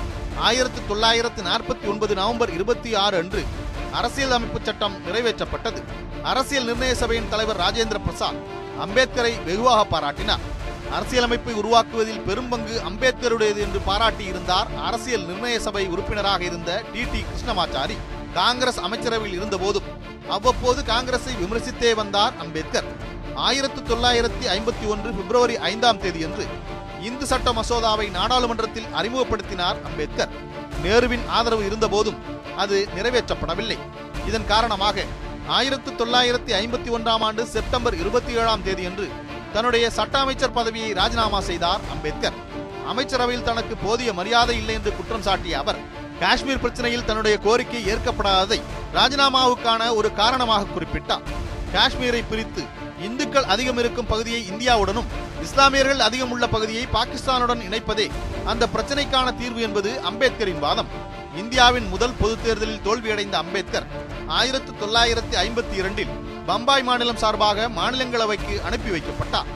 ஆயிரத்தி 0.49 0.81
தொள்ளாயிரத்தி 0.90 1.42
நாற்பத்தி 1.49 1.87
ஒன்பது 1.92 2.14
நவம்பர் 2.14 2.53
இருபத்தி 2.53 2.94
ஆறு 2.94 3.16
அன்று 3.23 3.42
அரசியல் 3.92 4.31
அமைப்பு 4.31 4.61
சட்டம் 4.62 4.96
நிறைவேற்றப்பட்டது. 5.07 5.81
அரசியல் 6.23 6.68
நிர்ணய 6.70 6.92
சபையின் 6.92 7.29
தலைவர் 7.29 7.61
ராஜேந்திர 7.64 7.99
பிரசாத் 8.07 8.40
அம்பேத்கரை 8.85 9.33
வெகுவாக 9.44 9.83
பாராட்டினார். 9.94 10.44
அரசியலமைப்பை 10.96 11.53
உருவாக்குவதில் 11.62 12.25
பெரும்பங்கு 12.29 12.77
அம்பேத்கருடையது 12.90 13.61
என்று 13.66 13.81
பாராட்டியிருந்தார் 13.87 14.70
அரசியல் 14.88 15.27
நிர்ணய 15.27 15.59
சபை 15.59 15.87
உறுப்பினராக 15.87 16.44
இருந்த 16.44 16.83
டி 16.92 17.03
டி 17.12 17.25
கிருஷ்ணமாச்சாரி. 17.31 17.99
காங்கிரஸ் 18.38 18.81
அமைச்சரவையில் 18.87 19.38
இருந்தபோதும் 19.38 19.88
அவ்வப்போது 20.37 20.81
காங்கிரஸை 20.85 21.33
விமர்சித்தே 21.43 21.95
வந்தார் 22.01 22.35
அம்பேத்கர். 22.43 22.88
ஆயிரத்தி 23.47 23.81
தொள்ளாயிரத்தி 23.90 24.47
ஐம்பத்தி 24.57 24.87
ஒன்று 24.93 25.11
பிப்ரவரி 25.19 25.57
ஐந்தாம் 25.71 26.01
தேதியன்று 26.01 26.45
இந்து 27.09 27.27
சட்ட 27.31 27.51
மசோதாவை 27.59 28.07
நாடாளுமன்றத்தில் 28.19 28.90
அறிமுகப்படுத்தினார் 28.99 29.79
அம்பேத்கர். 29.88 30.33
நேருவின் 30.85 31.27
ஆதரவு 31.38 31.64
இருந்தபோதும் 31.69 32.21
அது 32.62 32.77
நிறைவேற்றப்படவில்லை. 32.97 33.79
இதன் 34.29 34.47
காரணமாக 34.53 35.05
ஆயிரத்தி 35.59 35.90
தொள்ளாயிரத்தி 36.01 36.53
ஐம்பத்தி 36.62 36.90
ஒன்றாம் 36.97 37.25
ஆண்டு 37.29 37.43
செப்டம்பர் 37.55 37.97
இருபத்தி 38.03 38.33
ஏழாம் 38.40 38.64
தேதியன்று 38.66 39.07
தன்னுடைய 39.53 39.90
சட்ட 39.99 40.19
அமைச்சர் 40.19 40.57
பதவியை 40.59 40.90
ராஜினாமா 40.93 41.40
செய்தார் 41.40 41.81
அம்பேத்கர். 41.95 42.37
அமைச்சரவையில் 42.93 43.49
தனக்கு 43.49 43.75
போதிய 43.77 44.12
மரியாதை 44.12 44.55
இல்லை 44.57 44.75
என்று 44.75 44.93
குற்றம் 44.99 45.27
சாட்டிய 45.29 45.59
அவர் 45.62 45.81
காஷ்மீர் 46.20 46.62
பிரச்சனையில் 46.62 47.04
தன்னுடைய 47.09 47.37
கோரிக்கை 47.44 47.80
ஏற்கப்படாததை 47.92 48.59
ராஜினாமாவுக்கான 48.96 49.83
ஒரு 49.98 50.09
காரணமாக 50.20 50.68
குறிப்பிட்டார். 50.74 51.24
காஷ்மீரை 51.74 52.22
பிரித்து 52.30 52.62
இந்துக்கள் 53.06 53.46
அதிகம் 53.52 53.78
இருக்கும் 53.83 54.09
பகுதியை 54.12 54.40
இந்தியாவுடனும் 54.52 55.11
இஸ்லாமியர்கள் 55.46 56.00
அதிகம் 56.06 56.33
உள்ள 56.35 56.46
பகுதியை 56.54 56.85
பாகிஸ்தானுடன் 56.96 57.62
இணைப்பதே 57.68 58.06
அந்த 58.52 58.64
பிரச்சனைக்கான 58.74 59.28
தீர்வு 59.38 59.61
என்பது 59.66 59.90
அம்பேத்கரின் 60.11 60.62
வாதம். 60.66 60.90
இந்தியாவின் 61.37 61.88
முதல் 61.88 62.18
பொது 62.20 62.37
தேர்தலில் 62.44 62.85
தோல்வியடைந்த 62.87 63.37
அம்பேத்கர் 63.42 63.87
ஆயிரத்து 64.38 64.72
தொள்ளாயிரத்தி 64.83 65.37
ஐம்பத்தி 65.44 65.74
இரண்டில் 65.80 66.12
பம்பாய் 66.48 66.87
மாநிலம் 66.88 67.22
சார்பாக 67.22 67.68
மாநிலங்களவைக்கு 67.78 68.54
அனுப்பி 68.68 68.90
வைக்கப்பட்டார். 68.96 69.50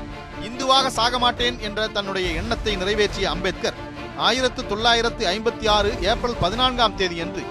இந்துவாக 0.48 0.86
சாக 0.98 1.18
மாட்டேன் 1.18 1.58
என்ற 1.60 1.88
தன்னுடைய 1.88 2.28
எண்ணத்தை 2.40 2.72
நிறைவேற்றிய 2.76 3.26
அம்பேத்கர் 3.30 3.78
ஆயிரத்து 4.16 4.66
தொள்ளாயிரத்து 4.66 5.26
ஐம்பத்தி 5.26 5.68
ஆறு 5.68 5.90
ஏப்ரல் 6.00 6.40
பதினான்காம் 6.40 6.96
தேதியன்று 6.96 7.42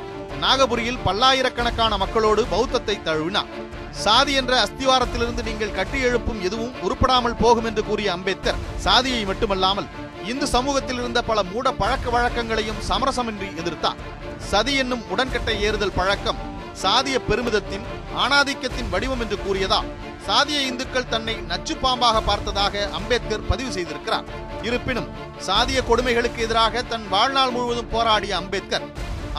நாகபுரியில் 0.41 0.99
பல்லாயிரக்கணக்கான 1.05 1.97
மக்களோடு 1.97 2.45
பௌத்தத்தை 2.51 3.01
தழுவினார். 3.03 3.47
சாதி 3.91 4.33
என்ற 4.33 4.65
அஸ்திவாரத்திலிருந்து 4.65 5.43
நீங்கள் 5.43 5.71
கட்டி 5.71 5.99
எழுப்பும் 5.99 6.41
எதுவும் 6.41 6.73
உருப்படாமல் 6.83 7.37
போகும் 7.39 7.65
என்று 7.65 7.83
கூறிய 7.85 8.11
அம்பேத்கர் 8.11 8.55
சாதியை 8.77 9.25
மட்டுமல்லாமல் 9.25 9.87
இந்து 10.25 10.47
சமூகத்தில் 10.47 10.97
இருந்த 10.97 11.21
பல 11.21 11.43
மூட 11.43 11.71
பழக்க 11.71 12.09
வழக்கங்களையும் 12.09 12.81
சமரசமின்றி 12.89 13.49
எதிர்த்தார். 13.61 14.01
சதி 14.37 14.75
என்னும் 14.75 15.03
உடன்கட்டை 15.09 15.61
ஏறுதல் 15.61 15.95
பழக்கம் 15.95 16.41
சாதிய 16.83 17.19
பெருமிதத்தின் 17.27 17.83
ஆணாதிக்கத்தின் 18.17 18.89
வடிவம் 18.89 19.19
என்று 19.19 19.39
கூறியதால் 19.39 19.89
சாதிய 20.27 20.59
இந்துக்கள் 20.69 21.09
தன்னை 21.13 21.33
நச்சு 21.51 21.73
பாம்பாக 21.83 22.17
பார்த்ததாக 22.27 22.83
அம்பேத்கர் 22.97 23.47
பதிவு 23.47 23.71
செய்திருக்கிறார். 23.71 24.27
இருப்பினும் 24.67 25.09
சாதிய 25.47 25.79
கொடுமைகளுக்கு 25.89 26.39
எதிராக 26.45 26.83
தன் 26.91 27.07
வாழ்நாள் 27.09 27.53
முழுவதும் 27.55 27.89
போராடிய 27.89 28.35
அம்பேத்கர் 28.41 28.85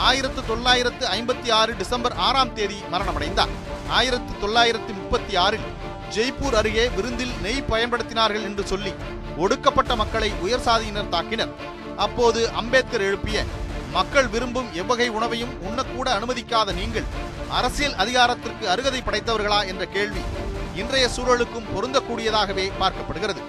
ஆயிரத்து 0.09 0.41
தொள்ளாயிரத்து 0.51 1.05
ஐம்பத்தி 1.17 1.51
ஆறு 1.61 1.73
டிசம்பர் 1.77 2.17
ஆறாம் 2.27 2.53
தேதி 2.53 2.79
மரணமடைந்தார். 2.93 3.53
ஆயிரத்து 3.89 4.33
தொள்ளாயிரத்து 4.43 4.93
முப்பத்தி 5.01 5.35
ஆறில் 5.45 5.67
ஜெய்ப்பூர் 6.15 6.57
அருகே 6.61 6.87
விருந்தில் 6.97 7.35
நெய் 7.43 7.69
பயன்படுத்தினார்கள் 7.73 8.47
என்று 8.49 8.67
சொல்லி 8.73 8.95
ஒடுக்கப்பட்ட 9.37 9.93
மக்களை 10.03 10.31
உயர் 10.47 10.67
சாதியினர் 10.69 11.13
தாக்கினர். 11.17 11.53
அப்போது 11.97 12.41
அம்பேத்கர் 12.61 13.07
எழுப்பிய 13.09 13.45
மக்கள் 13.97 14.29
விரும்பும் 14.29 14.73
எவ்வகை 14.73 15.09
உணவையும் 15.09 15.57
உண்ணக்கூட 15.69 16.09
அனுமதிக்காத 16.19 16.73
நீங்கள் 16.81 17.11
அரசியல் 17.59 17.99
அதிகாரத்திற்கு 18.03 18.65
அருகதை 18.73 19.01
படைத்தவர்களா? 19.01 19.67
என்ற 19.73 19.85
கேள்வி 19.97 20.23
இன்றைய 20.81 21.07
சூழலுக்கும் 21.17 21.69
பொருந்தக்கூடியதாகவே 21.75 22.65
பார்க்கப்படுகிறது. 22.81 23.43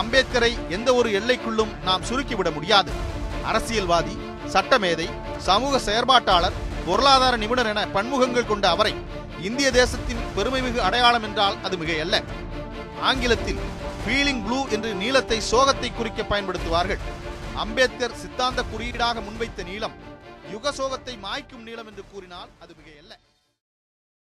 அம்பேத்கரை 0.00 0.52
எந்த 0.76 0.88
ஒரு 0.98 1.08
எல்லைக்குள்ளும் 1.18 1.72
நாம் 1.88 2.06
சுருக்கிவிட 2.08 2.50
முடியாது. 2.56 2.92
அரசியல்வாதி 3.50 4.14
சட்டமேதை 4.54 5.08
சமூக 5.48 5.80
செயற்பாட்டாளர் 5.88 6.58
பொருளாதார 6.86 7.34
நிபுணர் 7.42 7.70
என 7.72 7.82
பன்முகங்கள் 7.96 8.50
கொண்ட 8.50 8.66
அவரை 8.74 8.94
இந்திய 9.48 9.68
தேசத்தின் 9.80 10.24
பெருமைமிகு 10.36 10.80
அடையாளம் 10.88 11.26
என்றால் 11.28 11.58
அது 11.66 11.76
மிகையல்ல. 11.82 12.18
ஆங்கிலத்தில் 13.10 13.60
ஃபீலிங் 14.02 14.42
ப்ளூ 14.46 14.58
என்று 14.76 14.90
நீளத்தை 15.02 15.38
சோகத்தை 15.52 15.90
குறிக்க 15.92 16.22
பயன்படுத்துவார்கள். 16.32 17.04
அம்பேத்கர் 17.64 18.18
சித்தாந்த 18.22 18.60
குறியீடாக 18.72 19.20
முன்வைத்த 19.26 19.64
நீளம் 19.70 19.96
யுக 20.54 20.72
சோகத்தை 20.80 21.14
மாய்க்கும் 21.26 21.66
நீளம் 21.68 21.88
என்று 21.90 22.04
கூறினால் 22.12 22.50
அது 22.62 22.72
மிகையல்ல. 22.78 23.14